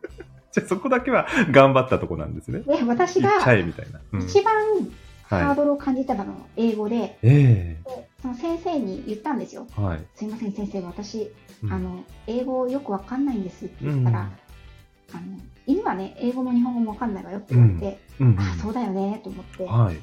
[0.52, 2.60] じゃあそこだけは頑張ったとこなんですね。
[2.60, 4.00] で、私がえみたいな。
[4.12, 4.54] うん一番
[5.28, 7.10] ハーはドルを感じたのは英語で、い。
[7.24, 9.66] えでその先生に言ったんですよ。
[9.78, 10.04] えはい。
[10.14, 11.30] すいません、先生、私、
[11.62, 14.30] うんあの、英語よくわかんないんですってうん言ったら、
[15.12, 15.22] あの、
[15.66, 19.96] 犬はね、英語も日本語もわかんないわよって言われて、うんうんあ、そうだよね、と思って、はい。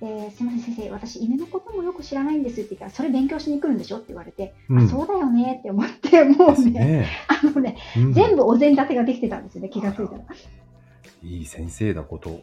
[0.00, 7.08] ですいません、先生、私、犬のこともよく知らないんですって言ったら、それ勉強しに来るんでしょって言われて、うんあ、そうだよねって思って、もうね、ね。
[7.28, 10.24] あのね、うん全部お膳立てができてたんですよね、気がついたら。
[11.22, 12.42] いい先生だこと。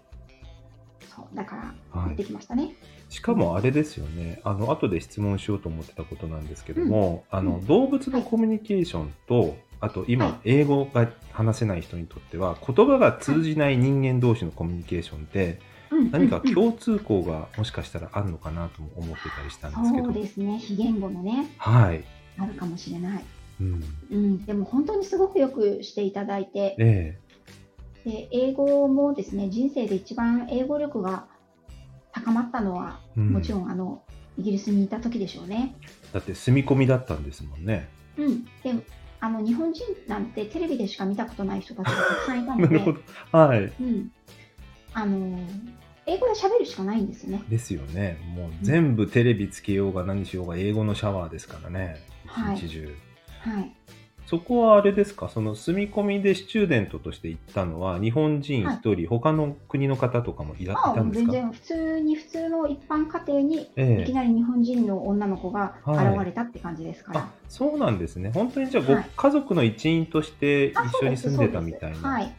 [1.15, 2.23] そう、だから、はいで。
[2.23, 2.75] きましたね。
[3.09, 7.65] しかもあれですよね、あの後で質問しようと思ってたことなんですけども、あのうん。
[7.65, 10.11] 動物のコミュニケーションと、あとはい。
[10.13, 15.59] 今、英語が話せない人にとっては、言葉が通じない人間同士のコミュニケーションって、
[15.91, 16.11] うん。
[16.11, 22.03] 何か共通項がもしかしたらあるのかなとも思ってたりしたんですけど、そうですね、非言語のね、はい、
[22.37, 23.23] あるかもしれない。
[23.61, 27.19] うん、うん、でも本当にすごくよくしていただいて、え。
[28.05, 31.27] で英語もですね、人生で一番英語力が
[32.13, 34.03] 高まったのは、えうんもちろんあの
[34.37, 35.75] イギリスにいた時でしょうね。
[36.11, 37.89] だって住み込みだったんですもんね。
[38.17, 38.49] うん、で
[39.19, 42.99] あの日本人なんてテレビでしか見たことない人たちがたくさんいたので、 なるほど。
[43.37, 43.59] はい。
[43.59, 44.11] うん、
[44.93, 45.39] あの
[46.05, 47.43] 英語で喋るしかないんですよね。
[47.47, 48.19] ですよね。
[48.35, 51.97] もう全部テレビつけようが何しようが英語のシャワーですからね。
[52.25, 52.95] はい一日中。
[53.39, 53.75] はい、
[54.25, 61.31] そこはあれですか、その住み込みでスチューデントとして行ったのは、日本人一人、他の国の方とかもいらいあたんですか？
[61.31, 64.01] 全然普通に普通の一般家庭にええ。
[64.03, 67.19] いきなり日本人の女の子がはい現れたって感じですから。
[67.19, 68.31] あそうなんですね。
[68.33, 69.09] 本当にじゃあ、ごはい。
[69.15, 72.09] 家族の一員としてあ一緒に住んでたみたいな。
[72.09, 72.33] はい、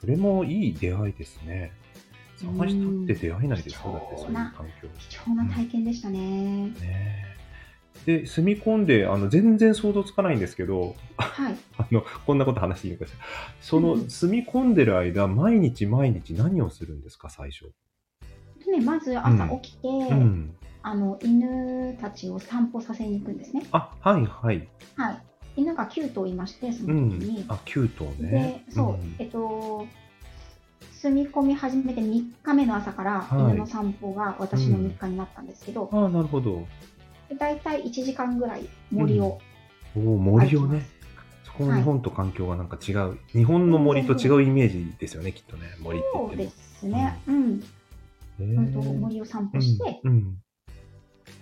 [0.00, 1.70] それもいい出会いですね。
[2.36, 4.88] 探したって出会えないですよ、うんだってそういう環境。
[4.98, 6.18] 貴重な体験でしたね。
[6.18, 7.33] ねえ
[8.06, 11.56] で、住み込んで、あの、全然想像つかないんですけど、はい。
[11.78, 13.18] あの、こんなこと話していいのかしら。
[13.60, 17.72] その、うん住み込んでる間、毎日毎日何をするんですか、最初？
[18.64, 20.54] でね、まず朝起きて、うん。
[20.86, 23.64] あの犬たちを散歩させに行くんですね。
[23.72, 24.68] あ、はいはい。
[24.96, 25.22] はい。
[25.56, 27.44] 犬が9頭いまして、そうんの時に。。
[27.48, 28.64] あ、9頭ね。
[28.66, 29.86] で、そう、んえっと、
[30.92, 36.66] 住み込み始めて3日目の朝からはい犬の散歩が私の日課になったんですけど、ああ、なるほど。
[37.34, 39.38] で大体1時間ぐらい森を、
[39.96, 40.86] おお、森をね。
[41.44, 43.18] そこの日本と環境がなんか違う。
[43.32, 45.68] 日本の森と違うイメージですよね、きっとね。
[45.80, 46.50] 森って言そうで。
[46.84, 47.62] すね、うん、
[48.40, 50.38] へえ本当森を散歩して、うんうん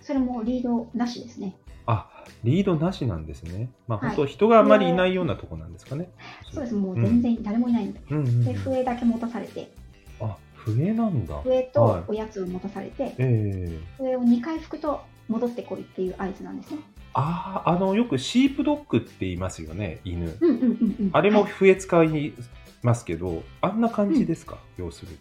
[0.01, 1.55] それもリードなしですね。
[1.85, 2.09] あ、
[2.43, 3.69] リードなしなんですね。
[3.87, 6.09] まあ、はい本当人があまりいないようなとこなんですかね。
[6.51, 7.99] そうです、もう全然誰もいないので。
[8.11, 8.17] うん。
[8.17, 9.71] うんうんで、笛だけ持たされて、
[10.19, 11.41] あ、笛なんだ。
[11.41, 16.79] 笛はいとおやつを持たされて、ええ笛を2回吹くと戻ってこいっていう合図なんですね。
[17.13, 20.37] ああ、あの、よくシープドッグって言いますよね、犬。
[20.39, 21.09] うんうんうんうん。
[21.13, 22.33] あれもはい笛使い
[22.81, 25.11] ますけど、あんな感じですか、要する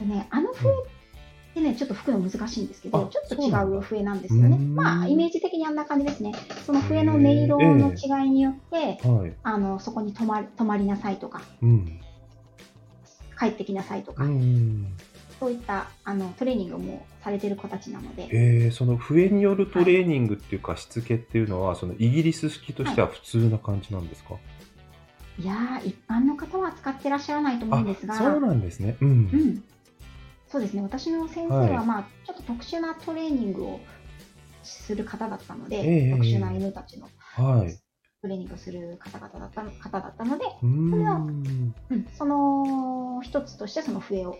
[0.00, 0.08] に。
[0.08, 0.72] でね、あの笛っ
[1.54, 4.48] てね、ちょっと吹くの難しいんですけど、あちょっと違う笛なんですよね。
[4.48, 6.32] うーんまあ、イメージ的にあんな感じですね。
[6.64, 9.32] その笛の音色の違いによって、はい。
[9.42, 12.00] あのそこに泊まり泊まりなさいとか、うん。
[13.38, 14.94] 帰ってきなさいとか、うん。
[15.40, 24.34] そういったあのトレーニングもされてる子たちなので、えー、その笛によるトレーニングっていうか、しつけっていうのは、そのイギリス式としては普通な感じなんですか、
[25.38, 28.96] いやー、一般の方は使ってらっしゃらないと思うんですが、そうなんですね。
[29.00, 29.08] うん。
[29.08, 29.64] うん、
[30.46, 33.80] そうですね、私の先生は、はいまあ、ちょっと特殊なトレーニングを
[34.62, 37.80] する方だったので、ええ特殊な犬たちのはい。
[38.20, 41.74] トレーニングをする方々だったの方だったので、それはん。
[41.88, 44.36] うん、その一つとしてその笛を、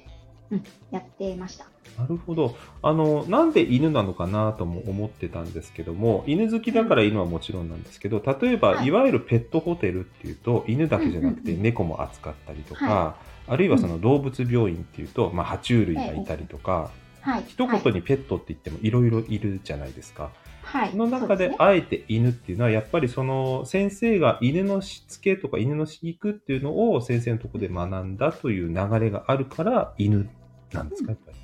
[0.51, 1.67] うん、やってました。
[1.99, 2.57] なるほど。
[2.83, 17.45] あの、なんで犬なのかなとも思ってたんですけども、犬好きだから犬はもちろんなんですけど、例えば、はいいわゆるペットホテルっていうと、犬だけじゃなくて猫も扱ったりとか、はあるいはその動物病院っていうと、まあ、爬虫類がいたりとか、はい。
[17.47, 20.31] 一はい言にペットって言ってもいろいろいるじゃないですか。
[20.63, 20.91] はい。
[20.91, 30.29] その中であえて犬っていうのは、やっぱりその先生が犬のしつけとか犬の飼育っていうのを先生のところで学んだという流れがあるから犬
[30.73, 31.39] なんですか、やっぱり。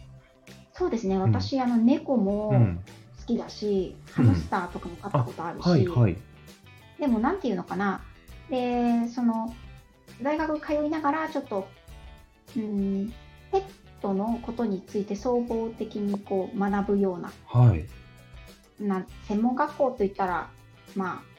[0.72, 2.80] そうですね、私、あの猫もうん。
[3.18, 6.16] 好きだし、うんハムスターとかも飼ったことあるし、はいはい。
[7.00, 8.02] でもなんていうのかな、
[8.48, 9.54] でその
[10.22, 11.66] 大学通いながら、ちょっと、
[12.56, 13.12] うん、
[13.50, 13.62] ペッ
[14.00, 17.84] トのことについて総合的にこう学ぶようなはい。
[18.80, 20.50] な、専門学校といったら、
[20.94, 21.35] まあ、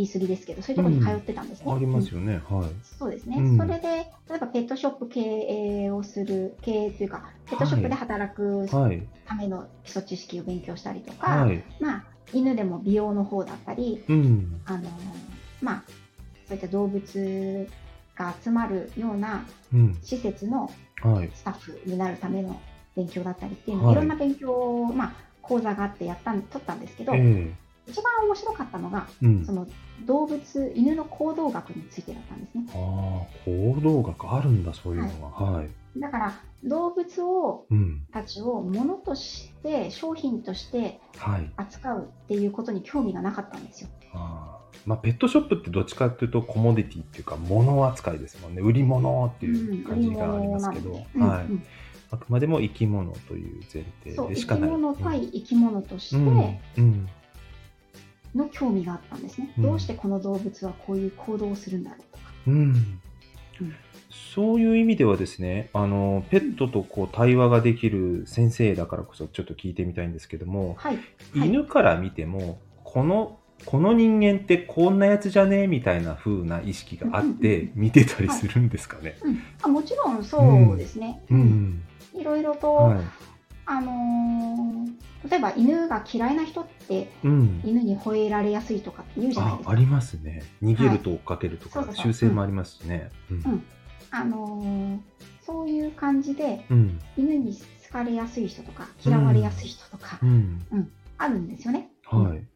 [0.00, 1.72] 言い過ぎですけど、そういうところに通ってたんですね。
[1.72, 2.40] ありますうんよね。
[2.48, 2.70] はい。
[2.82, 9.02] そうですね、うんそれで、例えばペットショップ経営をする、経営というか、ペットショップで働くはい。
[9.26, 11.62] ための基礎知識を勉強したりとか、はい。
[11.78, 14.60] まあ、犬でも美容の方だったり、うん。
[14.64, 14.88] あの
[15.60, 15.82] まあ、
[16.46, 17.68] そういった動物
[18.16, 19.98] が集まるようなうん。
[20.02, 20.70] 施設の
[21.02, 21.30] はい。
[21.34, 22.58] スタッフになるための
[22.96, 29.52] 勉強だったりっていうの、はいい、ろんな勉強を、まあ、講座があってやったん取ったんですけど、ええ一番面白かったのがうんそ。
[29.52, 29.66] の
[30.06, 35.44] 動物犬の行動学についてだったんですねああ、行動学あるんだ、そういうのが。
[35.44, 35.68] はい。
[35.98, 36.32] だから
[36.64, 38.06] 動物をうん。
[38.12, 41.50] たちを物として商品としてはい。
[41.56, 44.60] 扱うっていうことに興味がなかったんですよああ。
[44.86, 51.62] まあ、ペットショップってどっちかっていうとコモディティっていうか物扱いですもんね売り物っていう感じがありますけど、売り物はいうん
[52.12, 54.70] あくまでも生き物という前提でしかない。
[54.70, 57.08] 物対生き物としてうんうん
[58.34, 59.62] の興味があったんですね、うん。
[59.64, 62.32] どうしてこの動物はこういう行動をするんだろうとか。
[62.46, 62.54] うん。
[62.54, 63.74] うん。
[64.34, 70.98] そういう意味ではですねあのペットとこう対話ができる先生だからこそちょっと聞いてみたいんですけども、はい、
[71.34, 71.48] はい。
[71.48, 79.18] 犬から見てもこのこの人間ってこんなやつじゃねみたいな風な意識があって見てたりするんですかね。
[79.22, 80.40] うん、あもちろんそ
[80.72, 81.40] うですね、ううん。
[81.40, 81.82] ん。
[82.14, 82.98] いろいろと、はい。
[83.66, 84.69] あのー
[85.30, 87.60] 例えば犬が嫌いな人ってうん。
[87.64, 89.70] 犬に吠えられやすいとかって言うじゃないですか。
[89.70, 90.42] あありますね。
[90.62, 91.88] 逃げると追っかけるとか、はい。
[91.88, 92.12] そうそうそう。
[92.12, 93.10] 修正もありますしね。
[93.30, 93.36] うん。
[93.36, 93.64] うん。
[94.10, 94.98] あのー
[95.46, 97.00] そういう感じでうん。
[97.16, 100.60] 犬に好かれやすい人とか嫌われやすい人とかうん。
[101.18, 101.90] あるんですよね。
[102.04, 102.46] はい。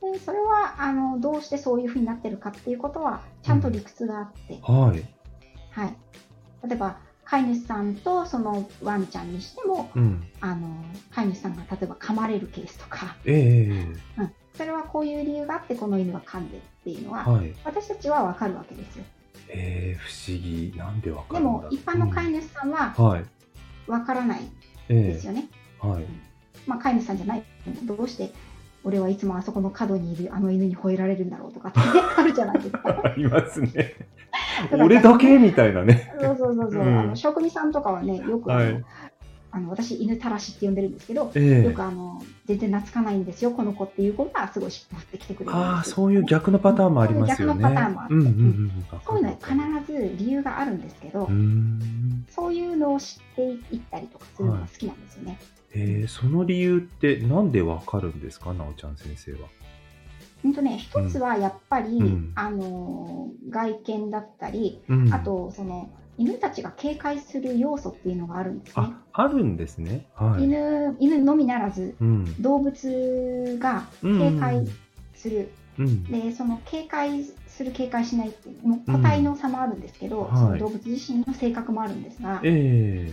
[0.00, 5.04] でそれはあのどうしてそういうふうになってるかっていうことはちゃんと理屈があって、はい。
[5.70, 5.96] はい、
[6.68, 6.98] 例えば
[7.30, 10.24] 飼い主さんとそのワンちゃんにしてもうん。
[10.40, 10.68] あの
[11.14, 17.52] 飼い主さんが例えば噛まれるケースとか、ええうん、それはこういう理由があってこの犬が噛んでっていうのは、はい。
[17.64, 19.04] 私たちは分かるわけですよ。
[19.48, 20.72] ええ不思議。
[20.76, 21.62] なんでわかでるんだろう。
[21.64, 23.24] も一般の飼い主さんはうんはい。
[23.86, 24.40] 分からない
[24.88, 25.48] えですよね。
[25.84, 26.04] えはい。
[26.66, 27.42] まあ、飼い主さんじゃない。
[27.84, 28.32] どうして
[28.84, 31.84] 俺はいつもあそこの角にいるあの犬に吠えられるんだろうとかって、ね、
[32.16, 33.02] あるじゃないですか。
[33.04, 33.94] ありますね。
[34.27, 34.27] ら
[34.72, 36.12] 俺だけみたいなね。
[36.20, 36.98] そうそうそうそう、うん。
[36.98, 38.84] あの職人さんとかはねよくあの、はい。
[39.50, 41.64] あの私犬たらしって呼んでるんですけど、ええ。
[41.64, 47.62] よくあの全然懐かないんですよこの子っていう子がすごい尻尾振ってきてくれるああそういう逆のパターンもありますよね。
[47.62, 48.14] 逆のパターンもあって。
[48.14, 48.72] うんうんうん。
[49.06, 49.36] そういうのは
[49.80, 51.28] 必ず理由があるんですけど、
[52.28, 53.42] そういうのを知って
[53.74, 55.38] いったりとかするのが好きなんですよね。
[55.74, 59.38] えー、その理由ってなんでわかるんですかなおちゃん先生は。
[60.42, 68.86] 本当ね一つはやっぱり、うんあの外見だったり、うんあとその犬たちが警戒する要素っていうのがあるんですね。
[68.86, 70.06] ああるんですね。
[70.14, 70.44] はい。
[70.44, 74.66] 犬犬のみならずうん動物が警戒
[75.14, 83.12] する、うんでその警戒する警戒しないってもう個体の差もあるんですけど、はいその動物自身の性格もあるんですが、え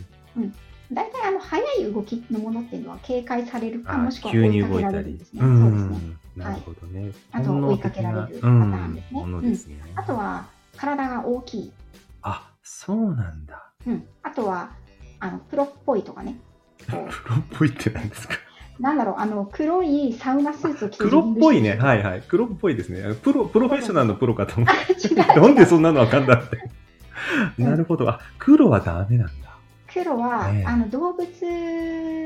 [0.91, 5.33] 大体あの速い動きのものっていうのは警戒されるかもしくは追いかけられるんです。
[5.33, 5.41] ね。
[5.43, 6.15] うんそうですね。
[6.35, 7.11] なるほどね。
[7.31, 9.75] あと本能追いかけられるパターンですねうんすね。
[9.95, 11.71] あとは体が大きい、
[12.21, 13.71] あそうなんだ。
[13.87, 14.71] うん、あとは
[15.19, 16.37] あのプロっぽいとかね。
[16.89, 18.35] こプロ っぽいって何ですか？
[18.79, 21.75] うなんだろうあの黒いサウナスーツを着て黒っぽいね。
[21.75, 21.77] い。
[21.77, 22.23] はいはい。
[22.27, 23.15] 黒っぽいですね。
[23.15, 25.15] プロ、プロフェッショナルのプロかと思って。
[25.15, 27.61] なんでそんなのわかんだって。
[27.61, 28.09] なるほど。
[28.09, 29.57] あ、黒はダメなんだ。
[29.87, 31.25] 黒は、ええあの動物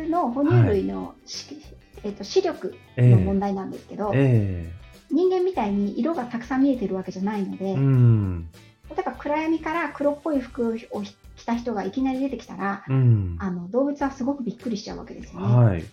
[0.10, 1.56] の哺乳類のし、
[2.04, 4.72] えっと視力ええの問題なんですけど、え
[5.12, 8.50] 人間みたいに色がたくさん見えてるわけじゃないので、えうん。
[8.90, 13.38] 例えば暗闇から黒っぽい服を着た人がいきなり出てきたら、うん。
[13.40, 15.56] あの動物はすごくびっくりしちゃうわけですよね。
[15.56, 15.86] はい。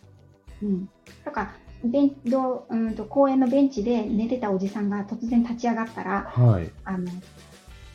[0.62, 0.88] うん、
[1.24, 1.52] とか
[1.84, 6.70] ベンどううんと公園のベンチで寝てたおじさんが突然立ち上がったらはい。
[6.84, 7.10] あの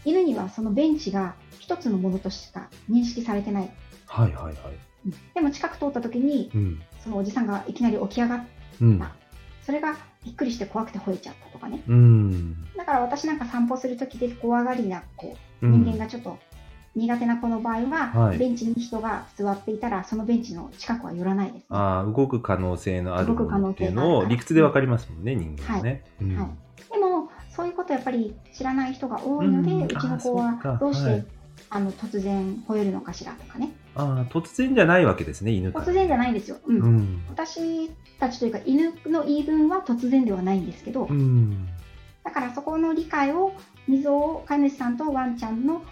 [0.05, 3.71] 犬にはそのベンチが一つのものとしか認識されてない、
[4.11, 4.53] はいはいはい。
[5.05, 6.81] うんでも近く通った時にうん。
[7.03, 8.43] そのおじさんがいきなり起き上がっ
[8.81, 9.01] うん。
[9.63, 11.81] それがびっくりして怖くて吠えちゃったとかね。
[11.87, 12.67] うん。
[12.75, 15.83] だから私なんか散歩する時で怖がりな子うん。
[15.83, 16.37] 人間がちょっと
[16.93, 18.37] 苦手な子の場合は、はい。
[18.37, 26.03] ベンチに人が座っていたらそのベンチの近くは寄らないです、ね、ああ、動く可能性のあるっていうのを理屈でわかりますもんね、人間はね。
[26.19, 31.25] でもそういうことやっぱり知らない人が多いので、ううんちの子はどうして、はい。
[31.69, 35.69] あの突然吠えるのかしらとかねああ、突然じゃないわけですね、犬。
[35.69, 37.23] 突然じゃないんですよ、うんうん。
[37.29, 41.67] 私たちというか犬の言い分は突然ではないんですけど、うん。
[42.23, 43.53] だからそこの理解を
[43.87, 45.83] 溝を飼い主さんとワンちゃんの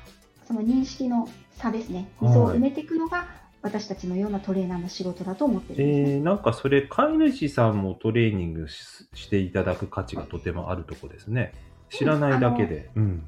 [0.48, 3.28] その認識の差ですね溝を埋めていくのが
[3.62, 11.54] 私たちのようなトレーナーの仕事だと思ってるんですね、えー、なんかそれ、飼い主さんもトレーニングししていただく価値がとてもあるとこですね。
[11.90, 12.90] 知らないだけで。
[12.96, 13.24] うん。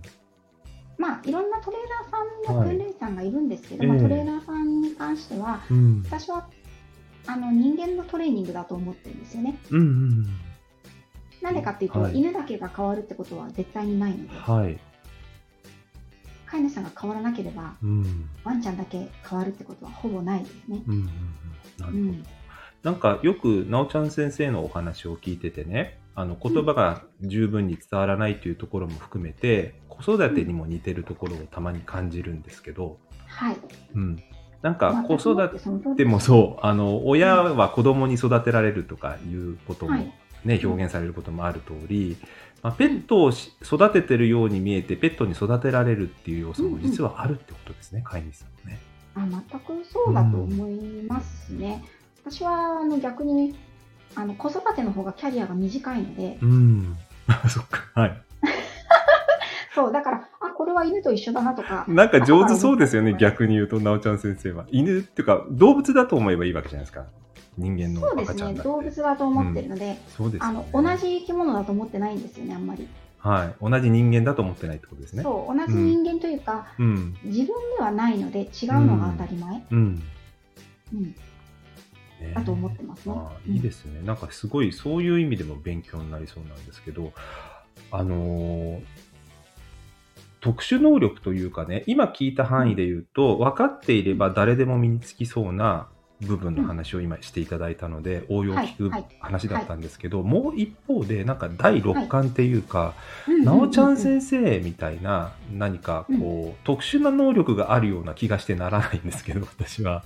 [1.02, 6.04] まあいろんなトレーナーさんの訓練士さんがいるんですけど、はいええまあ、トレーナーさんに関してはうん。
[6.06, 6.48] 私は
[7.26, 9.58] あの人間のトレーニングだと思ってるんですよね。
[9.72, 10.26] うんうんうん。
[11.42, 14.80] なんでかっていうと、はい犬だけが変わるってことは絶対にないので、はい。
[16.46, 18.30] 飼い主さんが変わらなければ、うん。
[18.44, 20.84] ワンちゃんだけ変わるってことはほぼないですね。
[20.88, 21.06] うん。
[21.06, 21.16] なる
[21.86, 21.98] ほど。
[21.98, 22.26] うん。
[22.84, 33.58] なんかよく、なおちゃん先生のお話を聞いててね、あの言葉が十分に伝わらないというところも含めて、子育てにも似てるところをたまに感じるんですけど、はい。
[33.96, 34.24] うん。
[34.62, 40.14] なんか子育てもそう、あの、親は子供に育てられるとかいうこともはい
[40.46, 42.18] ね、表現されることもある通り、
[42.62, 48.80] まあ、ペットをし育ててるように見えて、ペットに育てられるっていう要素も実はあるってことですね、飼い主さんもね。
[49.14, 51.84] あ全くそうだと思いますね。
[52.24, 53.56] 私はあの逆に
[54.16, 56.98] あの子育ての方がキャリアが短いので、うん。
[57.50, 57.92] そっか。
[57.94, 58.22] はい。
[59.73, 64.65] そうだからあこれは犬と一緒だなとか、なんか上手そうですよね、逆に言うと、なおちゃん先生は。
[64.71, 67.05] 犬っていうか、動物だと思えばいいわけじゃないですか。
[67.57, 68.53] 人間のそうですね。
[68.55, 72.88] 動物だと思ってるので、そうですよねあの同じ生き物だと思ってないんですよねあんまり。
[73.17, 73.55] はい。
[73.62, 75.23] 同じ人間だと思ってないってことですね。
[75.23, 77.15] そう同じ人間というか、うん。
[77.23, 80.03] 自分ではないので違うのが当たり前、うん。
[80.93, 83.15] うんねだと思ってますね。
[83.47, 84.01] いいですね。
[84.03, 87.13] なんかすごいそういう意味でも勉強になりそうなんですけど、
[87.91, 88.81] あのー
[90.41, 95.88] 特殊能力というかね、今聞いた範囲で言うと、分かっていれば誰でも身につきそうな
[96.21, 102.93] 部分の話を今していただいたので、応用聞くはいはい話だったんですけど、もう一方で、なんか第六感っていうか、
[103.27, 110.04] うんなおちゃんうん先生みたいな何かこう、特殊な能力があるような気がしてならないんですけど、私は。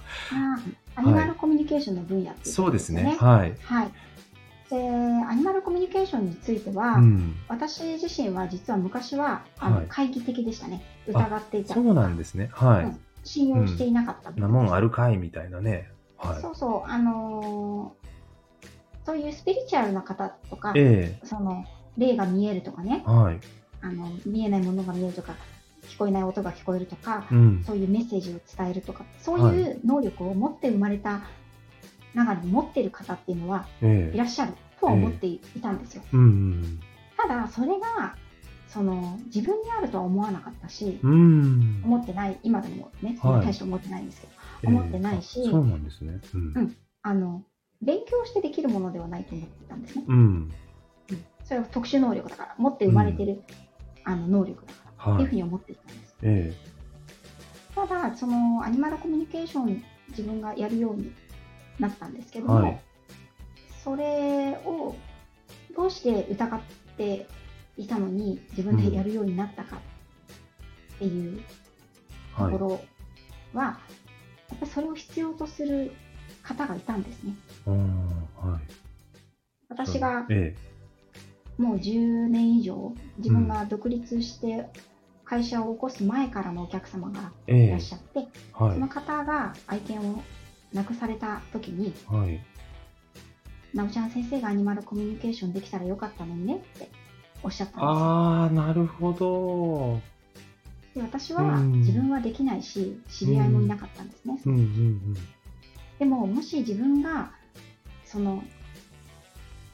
[0.95, 2.89] アニマルコミュニケーションの分野っていうそうです。
[2.89, 3.17] ね。
[3.19, 3.55] はい。
[3.63, 3.91] はい。
[4.69, 7.35] で、アニマルコミュニケーションについては、うん。
[7.47, 10.83] 私自身は実は昔はあの、はい懐疑的でしたね。
[11.07, 11.73] 疑っていた。
[11.73, 12.49] そうなんですね。
[12.53, 12.83] はい。
[12.85, 15.89] うん信用していなかったなもんあるかいみたいなね。
[16.17, 18.05] はそうそう、あのー
[19.05, 21.63] そういうスピリチュアルな方とかい。、えその
[21.97, 23.39] 霊が見えるとかねえ、はい。
[23.81, 25.35] あの見えないものが見えるとか、
[25.83, 27.63] 聞こえない音が聞こえるとか、うん。
[27.65, 31.21] そういうメッセージを伝えるとか、そういう能力を持って生まれた
[32.15, 36.03] 中に持っている方っていうのはええいらっしゃるとは思っていたんですよ。
[36.13, 36.79] うん。
[37.17, 38.15] ただ、それが
[38.67, 41.81] その自分にあるとは思わなかったし、うん。
[41.85, 44.27] 思ってない、今でもね、はい大して思ってないんですけ
[44.67, 46.19] ど、思ってないしそうなんですね。
[46.33, 46.53] うん。
[46.55, 47.43] うんあの
[47.81, 50.05] 勉強してできるものではないと思ってたんですね。
[50.07, 50.17] うん。
[50.17, 50.51] うん
[51.43, 53.43] それは特殊能力だから、持って生まれてる、
[54.03, 55.35] あの能力だから、ってはいいうふう。
[55.35, 56.15] に思っていたんです。
[56.23, 56.53] え
[57.75, 61.11] ただ、そのアニマルコミュニケーション自分がやるように
[61.79, 62.81] なったんですけども、はい
[63.83, 64.95] それを
[65.75, 66.61] どうして疑っ
[66.97, 67.27] て
[67.77, 69.77] いたのに自分でやるようになったか
[70.95, 71.39] っていう。
[72.37, 72.81] ところ
[73.53, 75.91] は、やっぱりそれを必要とする
[76.43, 77.33] 方がいたんですね。
[77.65, 78.61] うんはい。
[79.69, 80.55] 私がえ
[81.57, 84.67] もう10年以上自分が独立して
[85.23, 87.55] 会社を起こす前からのお客様がえ。
[87.55, 87.81] えいらっえ。
[87.81, 90.21] しゃって、はその方が愛犬を
[90.73, 91.93] 亡くされた時にい。
[92.07, 92.39] はい。
[93.73, 96.89] なおちゃん先生がアニマルコミュニケーションできたらよかったのにねって
[97.43, 100.01] おっしゃったんですよああ、なるほど。
[100.93, 105.13] で私はうん自分はできないし知り合いもいなかったんですね、うんうん
[105.99, 107.31] でももし自分が
[108.03, 108.43] その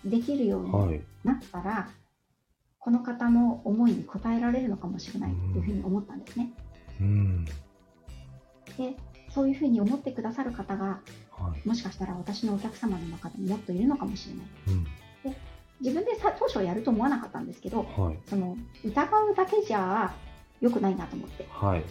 [0.05, 0.71] できるよううん。
[0.71, 1.01] はにい。
[1.23, 1.89] なったら、
[2.79, 6.49] この方の思いに応えられるのかもしれないというふうに思ったんですね。
[6.99, 7.45] うん。
[7.45, 8.95] で
[9.33, 10.99] そういうふうに思ってくださる方が
[11.31, 11.67] はい。
[11.67, 14.87] もしかしたら私のお客様の中でももっといるのかもしれないうん。
[15.79, 18.19] 自分でさ当初はやると思わなかったんですけどはい。
[18.27, 20.13] その疑うだけじゃ
[20.59, 21.83] 良くないなと思ってはい。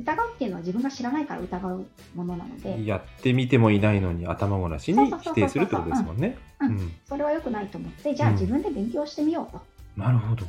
[0.00, 6.38] 疑うっていうのは自分が知らないから疑うものなのでやってみてもいないのに頭ごなしに否定するってことですもんね。
[6.60, 6.92] ううんん。
[7.06, 9.60] それは良くないと思ってじゃあうん自分で勉強してみようと、
[9.96, 10.46] なるほど。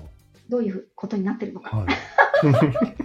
[0.49, 2.93] どういうことになってるのか、はいあ。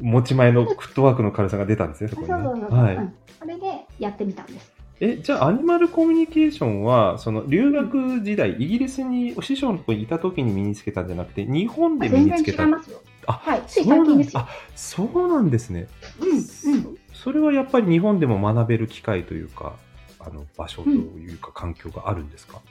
[0.00, 2.34] 持ち前のフットワークの軽さが出たんですね、そこにね。
[2.42, 2.96] そうそうそはい。
[2.96, 4.72] うん、それでやってみたんです。
[4.98, 12.62] え、じゃあ、アニマルコミュニケーションは、その留学時代、イギリスにお師匠のとこにいた時に身につけたんじゃなくて、日本で身全然につけた？
[12.64, 13.00] 違いますよ。
[13.26, 14.40] あはいつい最近ですよ。
[14.40, 15.88] あ、そうなんですね。
[16.20, 16.98] うんうん。
[17.12, 19.74] それはやっぱり日本でも学べる機会というか、
[20.18, 22.62] あの場所というか、環境があるんですか？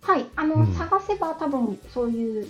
[0.00, 0.74] はい、あの、うん。
[0.74, 2.48] 探せば多分そういう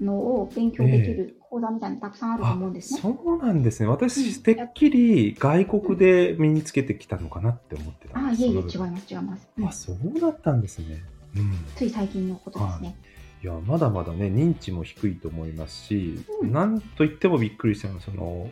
[0.00, 3.00] のを勉強できる講座みたいなのたくさんあると思うんですね。
[3.00, 3.88] そうなんですね。
[3.88, 8.42] 私、うんてっきり外国で身につけてきたのかなって思ってたああ、んです。
[8.42, 9.48] いえいえ、違います、違います。
[9.58, 11.02] うんあ、そうだったんですね。
[11.36, 11.52] うん。
[11.76, 12.96] つい最近のことですね。
[13.42, 18.48] いや、まだまだね、認知も低いと思いますし、うんなんといってもびっくりしたのは、その、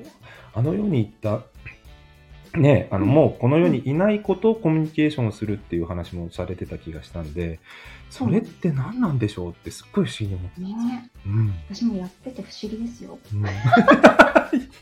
[0.55, 1.45] あの世に行った
[2.57, 7.61] ね、あの、うんもうこの世にいないことをコミュニケーションをするっていう話もされてた気がしたんで、
[8.11, 10.89] それって何なんでしょうってすっごい不思議に思ってたんですよ。
[10.89, 11.55] ねうん。
[11.71, 13.19] 私もやってて不思議ですよ。
[13.33, 13.45] うん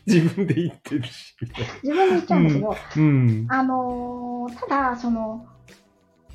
[0.07, 1.35] 自分で言ってるし。
[1.83, 3.47] 自分で言っちゃうんだけど、うん。
[3.49, 5.47] あのーただ、その、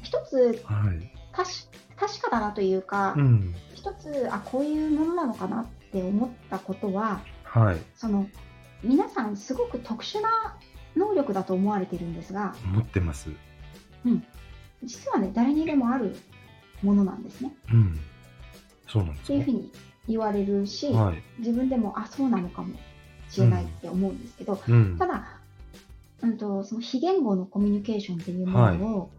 [0.01, 1.11] 一つはい。
[1.31, 1.49] 確
[1.95, 3.55] 確かだなというか、うん。
[3.75, 7.77] 一つ、あ、こういうものなのかなって思ったことは、はい。
[7.95, 8.27] その、
[8.83, 10.57] 皆さんすごく特殊な
[10.95, 13.29] 能力だと思われているんですが、思ってます。
[14.83, 16.15] 実はね、誰にでもある
[16.81, 17.53] ものなんですね。
[17.71, 17.99] うん。
[18.87, 19.25] そうなんですか？
[19.25, 19.71] っていうふうに
[20.07, 21.21] 言われるし、はい。
[21.39, 22.75] 自分でも、あ、そうなのかも
[23.29, 25.05] しれないって思うんですけど、うんた。
[25.05, 25.39] だ、
[26.21, 29.11] うんと、その非言語のコミュニケーションっていうものを、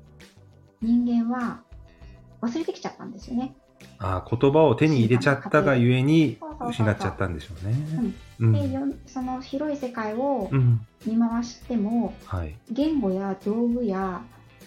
[0.82, 1.62] 人間は
[2.40, 3.54] 忘れてきちゃったんですよね。
[3.98, 8.14] あー言葉を手に入れちゃったがゆえに失っちゃったんでしょうね。
[8.40, 8.52] うん。
[8.52, 10.86] でよその広い世界をうん。
[11.06, 12.54] 見回しても、はい。
[12.70, 14.22] 言語や道具や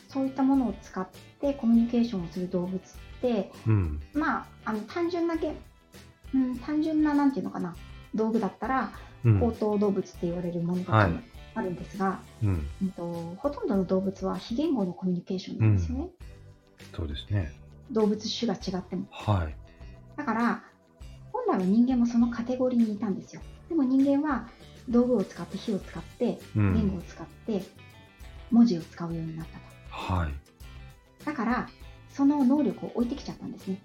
[0.09, 1.07] そういったものを使っ
[1.39, 2.79] てコミュニケーションをする動物っ
[3.21, 4.01] て、うん。
[4.13, 5.55] まあ、あの単純なげ、
[6.33, 7.75] うん、単純ななんていうのかな
[8.15, 8.91] 道具だったら
[9.25, 9.39] うん。
[9.39, 11.19] 高等動物って言われるものはいが
[11.55, 12.67] あるんですが、うん。
[12.81, 16.09] うんとほとんどの動物は非言語のコミュニケーションなんですよね、
[16.95, 17.51] そうですね。
[17.91, 19.55] 動物種が違ってもはい。
[20.17, 20.63] だから
[21.31, 24.47] 本来は人間もそのカテゴリーにいたんですよでも人間は
[24.89, 26.73] 道具を使って火を使ってうん。
[26.73, 27.63] 言語を使って
[28.51, 30.33] 文字を使うようになったとはい。
[31.25, 31.69] だから
[32.09, 33.81] その能力を置いてきちゃったんですね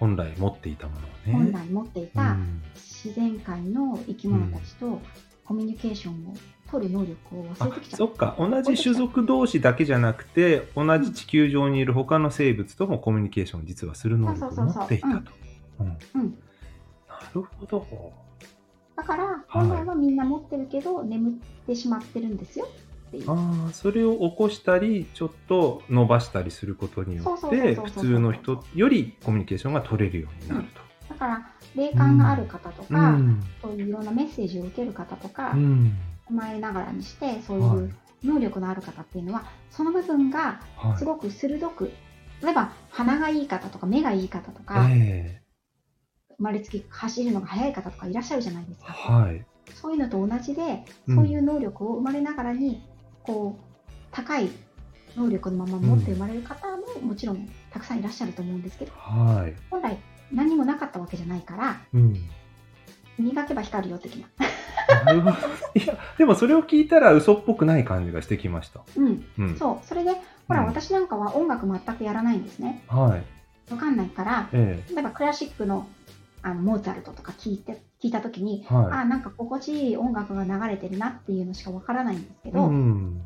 [0.00, 1.32] 本来持っていたものをね。
[1.32, 5.00] 本来持っていうたん自然界の生き物たちと
[5.44, 6.34] コミュニケーションを
[6.70, 8.36] 取る能力を忘あれてきちゃそっか。
[8.38, 15.32] 同じ種族同士だけじゃなくて同じ地球上にいる他の生物ともコミュニケーションを実はする能力を持っていたと。
[15.80, 15.86] うん。
[15.86, 16.38] うん、
[17.08, 17.86] なるほど。
[18.96, 21.32] だから本来はみんな持ってるけど眠っ
[21.66, 22.68] てしまってるんですよ。
[23.08, 23.30] っていう。
[23.30, 30.66] ああそれを起こしたりちょっと伸ばしたりすることによって普通の人よりコミュニケーションが取れるようになる
[31.08, 32.92] だから霊感がある方とと。
[32.92, 33.42] か、うん。
[33.62, 35.92] そういういろんなメッセージを受ける方とか、うん。
[35.92, 41.92] 生まれながらにしてそうはいいう能力のある方っていうのはその部分がはいすごく鋭く
[42.42, 45.42] 例えば鼻がいい方とか目がいい方とか、え
[46.38, 48.92] 生まれつき走るのが速い方とかいらっしゃるじゃないですえか。
[48.92, 49.44] はい。
[49.74, 52.80] そういうのと同じで、うんそういう能力を生まれながらに、
[53.24, 54.48] こう、高い
[55.16, 59.54] 能力のまま持って生まれる方ももちろんたくさんいらっしゃると思うんですけど、はい。
[59.68, 59.98] 本来
[60.32, 62.14] 何もなかったわけじゃないから、うん。
[63.18, 64.28] 磨けば光るよ的な。
[64.88, 65.36] なるほど。
[65.74, 68.80] いや、でもそれを聞いたら嘘っぽくない感じがしてきました。
[68.96, 69.56] うん、うん。
[69.58, 69.86] そう。
[69.86, 70.12] それで、
[70.48, 72.82] ほら、うん私なんかは音楽全くやらないんですね。
[72.88, 73.72] はい。
[73.72, 75.86] わかんないから、え例えばクラシックの
[76.40, 82.52] あのモーツァルトとか聞いて、聞いたときに、えはあ、なんか心地いい音楽が流れてるなっていうのしかわからないんですけい。
[82.52, 83.20] ど、うん。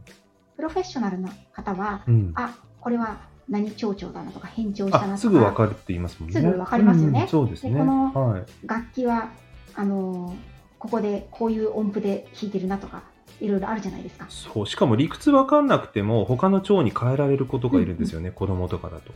[0.56, 2.32] プロフェッショナルな方は、うん。
[2.34, 6.40] あ、これは何蝶々だなとか変調したなとか、あ、すぐわかるって言いますもんね。
[6.40, 7.72] すぐわかりますよねうんそうですね。
[7.72, 8.44] でこのはい。
[8.66, 9.28] 楽器は、
[9.74, 10.51] あのー
[10.82, 13.04] ここでこういう音符で弾いてるなとか、
[13.40, 14.26] いろいろあるじゃないですか。
[14.28, 14.66] そう。
[14.66, 19.12] しかも理屈わかんなくても、他の蝶に変えられることがいるんですよね、子供とかだと。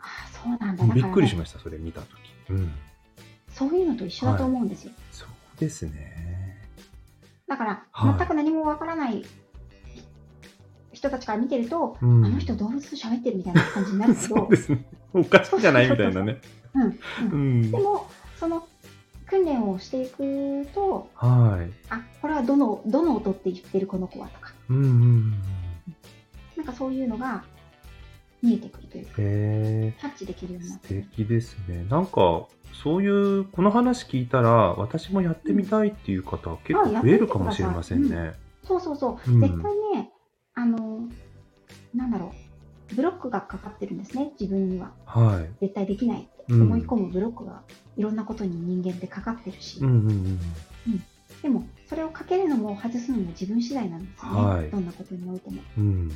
[0.00, 0.86] あそうなんだ。
[0.86, 2.50] だびっくりしました、それ見たとき。
[2.52, 2.72] うん。
[3.50, 4.92] そういうのと一緒だと思うんですよ。
[5.10, 6.56] そうですね。
[7.46, 9.22] だから、はい全く何もわからない
[10.94, 14.86] 人たちから見てると、うんあの人動物と喋ってるみたいな感じになるけど、 そうですね。
[15.12, 16.40] おかしいじゃないみたいなね。
[16.72, 17.76] うんううんんで。
[17.76, 18.08] も、
[18.40, 18.66] その
[19.32, 21.72] 訓練をしていくと、はい。
[21.88, 25.30] あ、これはどの、どの音って言ってるこの子はとか、うんうん。
[26.54, 27.42] なんかそういうのが
[28.42, 29.94] 見えてくるというか、へえ。
[29.98, 31.06] キャッチできるようになっ素てる。
[31.16, 31.86] 敵ですね。
[31.88, 38.34] なんか、そういう、この話聞いたら、私もやってみたいっていう方、結構増えるかもしれませんね。
[38.64, 39.32] そうそうそう。
[39.32, 40.10] うん絶対ね、
[40.52, 41.08] あの、
[41.94, 42.34] なんだろ
[42.92, 44.92] う、ブロックがかかってるんですね、自分には。
[45.06, 45.48] はい。
[45.62, 47.62] 絶対できないってうん思い込むブロックが
[47.96, 50.40] いろんなことに人間ってかかってるし、うんうん
[50.86, 51.04] うん。
[51.42, 55.62] でもそれをかけるのも外すのも自分次第なんですよね、はいどんなことにおいても。
[55.78, 56.10] うん。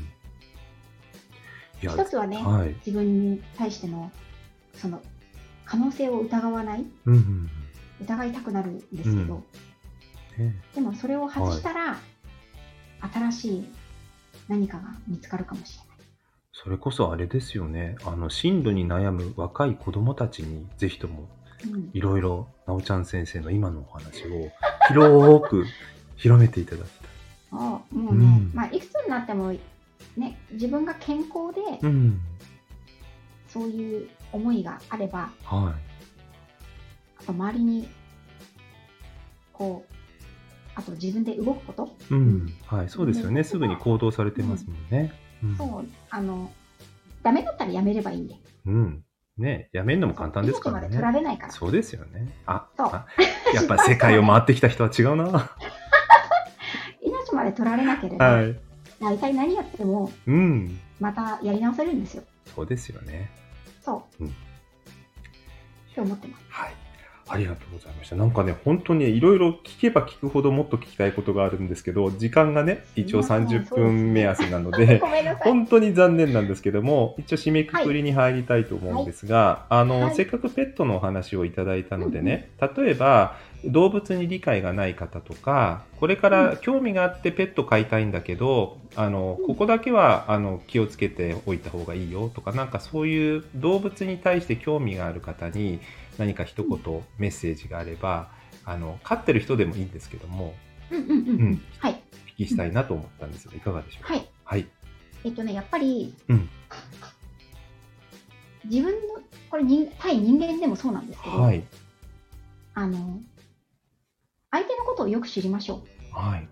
[1.81, 2.75] 一つはね、はい。
[2.87, 4.11] 自分に対しての
[4.75, 5.01] その
[5.65, 7.51] 可能性を疑わない、うんうん
[7.99, 9.43] 疑いたくなるんですけど、
[10.39, 10.47] うん。
[10.47, 11.99] ねでもそれを外したら、
[13.01, 13.69] 新しい
[14.49, 15.87] 何かが見つかるかもしれない。
[16.53, 17.97] それこそあれですよね。
[18.05, 21.36] あの、進路に悩む若い子供たちに、ぜひとも、うん
[21.93, 24.51] いろいろ、なおちゃん先生の今のお話を、
[24.89, 25.65] 広く
[26.17, 27.09] 広めていただきたい。
[27.51, 27.57] そ
[27.93, 29.53] うもうね、うんまあ、いくつになっても、
[30.17, 32.21] ね、自分が健康で、うん。
[33.49, 35.75] そういう思いがあれば、は
[37.19, 37.89] あと周りに、
[39.53, 39.95] こう、
[40.75, 42.55] あと自分で動くこと、うん。
[42.67, 42.89] はい。
[42.89, 43.39] そうですよね。
[43.39, 45.13] うんすぐに行動されてますもんね。
[45.43, 45.57] うん。
[45.57, 46.53] そう、あの、
[47.23, 48.35] ダメだったらやめればいいんで。
[48.67, 49.05] うん。
[49.39, 51.19] ねやめるのも簡単ですから命まで取らね。
[51.21, 51.53] れないから。
[51.53, 52.33] そうですよね。
[52.47, 53.07] あ、そうあ
[53.55, 55.51] やっぱ世界を回ってきた人は違うな。
[57.03, 58.59] 命まで取られなければ、はい。
[59.01, 60.79] 大体何やっても、うん。
[61.01, 62.23] またやり直せるんですよ。
[62.55, 63.31] そうですよね。
[63.83, 64.25] そう。
[64.25, 64.33] うんっ
[65.97, 66.45] て思ってます。
[66.51, 66.75] はい。
[67.29, 68.15] ありがとうございました。
[68.15, 75.03] なんかね、本当にいろいろ聞けば聞くほどもっと聞きたいことがあるんですけど、時間がね、一応すいません30分目安なので。
[75.43, 80.15] 本当に残念なんですけども、一応締めくくりに入りたいと思うんですが、あの、はい。
[80.15, 89.47] せっかくペットのお話をいただいたのでね、例えば、動物に理解がない方とか、これから興味があってペット飼いたいんだけど、あの、うん。
[89.47, 95.81] ここだけは、あの、気をつけておいた方がいいよとか、なんかそういう動物に対して興味がある方に
[96.19, 98.31] 何か一言メッセージがあれば、
[98.65, 100.55] あの、飼ってる人でもいいんですけども、
[100.91, 101.17] うんうんうん。
[101.17, 102.03] うんはい。
[102.13, 104.15] お聞きしたいなと思ったんですが、いかがでしょうか？
[104.15, 104.29] はい。
[104.45, 104.67] はい。
[105.25, 106.49] えっとね、やっぱり、うん
[108.65, 108.99] 自分の、
[109.49, 111.63] これ人、対人間でもそうなんですけど、はい。
[112.75, 113.21] あの、
[114.51, 116.19] 相手のことをよく知りましょう。
[116.19, 116.49] はい。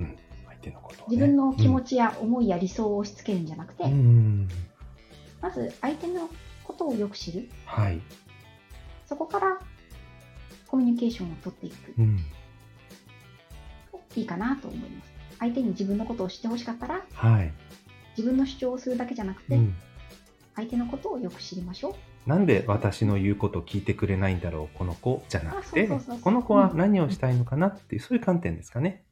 [0.00, 0.18] うん。
[0.46, 3.92] 相手のことをね、自分の気持ちや思いや理想を押し付けるんじゃなくて、うん。
[3.92, 4.48] うん。
[5.40, 6.28] まず相手の
[6.68, 7.48] ことをよく知る。
[7.64, 8.00] はい。
[9.06, 9.58] そこから
[10.66, 12.18] コミュニケーションを取っていくうん。
[13.90, 15.10] といいかなと思います。
[15.38, 17.52] 相手に自分のことを知ってほしかったら、はい。
[18.16, 19.74] 自分の主張をするだけじゃなくて、うん。
[20.56, 22.28] 相手のことをよく知りましょう。
[22.28, 29.04] なんで私の言うことを聞いてくれないんだろう、この子じゃなくてこの子は何をしたいのかなっていう、そういう観点ですかね。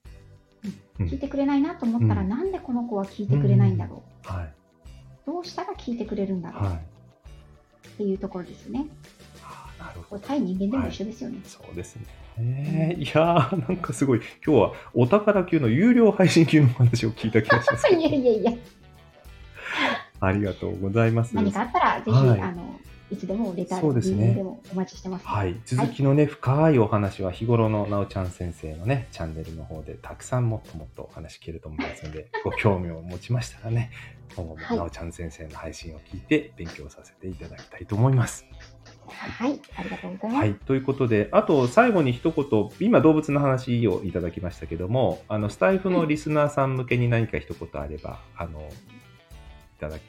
[0.98, 4.54] うん聞いてくれないなと思ったら、うんなんでこの子は聞いてくれないんだろう、はい。
[5.24, 6.95] どうしたら聞いてくれるんだろう、はい。
[7.96, 8.86] っていうところですね。
[9.78, 10.22] なるほど。
[10.22, 11.40] 対人間でも一緒ですよね。
[11.44, 12.02] そうですね。
[12.38, 17.88] えー、いやー、なんかすごい、今日はお宝級の有料配信級のお話を聞いた気がします。
[17.94, 18.52] いやいやいや、
[20.20, 21.34] ありがとうございます。
[21.34, 22.78] 何かあったら、ぜひ、はいあの、
[23.10, 25.26] いつでもレターですねでもお待ちしてます。
[25.26, 33.90] はい、続きのね、深いお話は日頃のなおちゃん先生のね、チャンネルの方でたくさんもっともっとお話聞けると思いますので、 ご興味を持ちましたらね、
[34.34, 38.44] 今後もはいなおちゃん先生の配信を聞いて勉強させていただきたいと思います。
[39.08, 40.42] はい、ありがとうございます。
[40.42, 50.06] はい、ということで、あと最後に一言、今動物の話をいただきましたけども、あのスタイフのリスナーさん向けに何か一言あれば、あの、いただけ。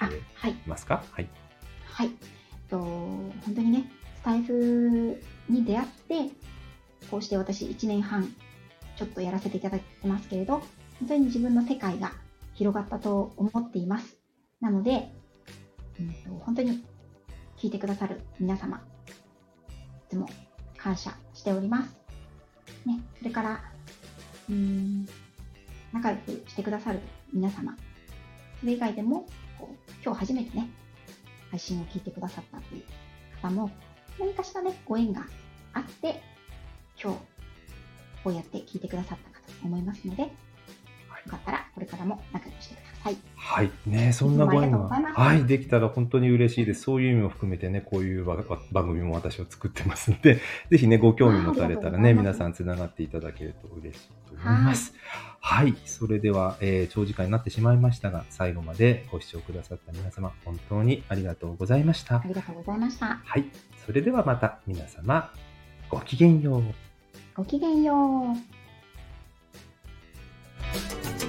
[0.66, 1.04] ますか？
[1.12, 1.30] はい。
[1.86, 2.37] はい。
[2.70, 6.30] と、本当にね、スタイフに出会って、
[7.10, 8.34] こうして私1年半
[8.98, 10.62] ちょっとやらせていただいてますけれど、
[11.00, 12.12] 本当に自分の世界が
[12.54, 14.18] 広がったと思っています。
[14.60, 15.12] なので、
[16.00, 16.84] うんと、本当に
[17.58, 18.82] 聞いてくださる皆様、い
[20.10, 20.28] つも
[20.78, 21.98] 感謝しております。
[22.86, 23.64] ね、それから、
[24.50, 25.06] うん、
[25.94, 27.00] 仲良くしてくださる
[27.34, 27.76] 皆様、
[28.60, 29.28] それ以外でも、
[29.60, 30.70] こう今日初めてね、
[31.52, 32.84] 配信を聞いてくださったという
[33.42, 33.72] 方も、
[34.20, 35.26] 何かしらね、ご縁が
[35.74, 36.22] あって、
[37.02, 37.20] 今日、
[38.24, 40.30] こうやって聞いてくださったかと思いますので、よ
[41.30, 42.87] かったらこれからも仲良くしてください。
[43.48, 43.72] はい。
[43.86, 46.82] ねそんなご縁がはい、できたら本当に嬉しいです。
[46.82, 54.94] そういう意味も含めてね、こういう番組も私は作ってますので、 ぜひね、ご興味持たれたらね、皆さんつながっていただけると嬉しいと思います。
[55.40, 55.76] はい。
[55.86, 62.24] それでは、えー長時間になってしまいましたが、最後までご視聴くださった皆様、本当にありがとうございましたあ。
[62.26, 63.22] りがとうございました。
[63.24, 63.46] はい。
[63.86, 65.32] それではまた皆様、
[65.90, 66.64] ごきげんよう。
[67.36, 68.34] ごきげんよ
[71.24, 71.27] う。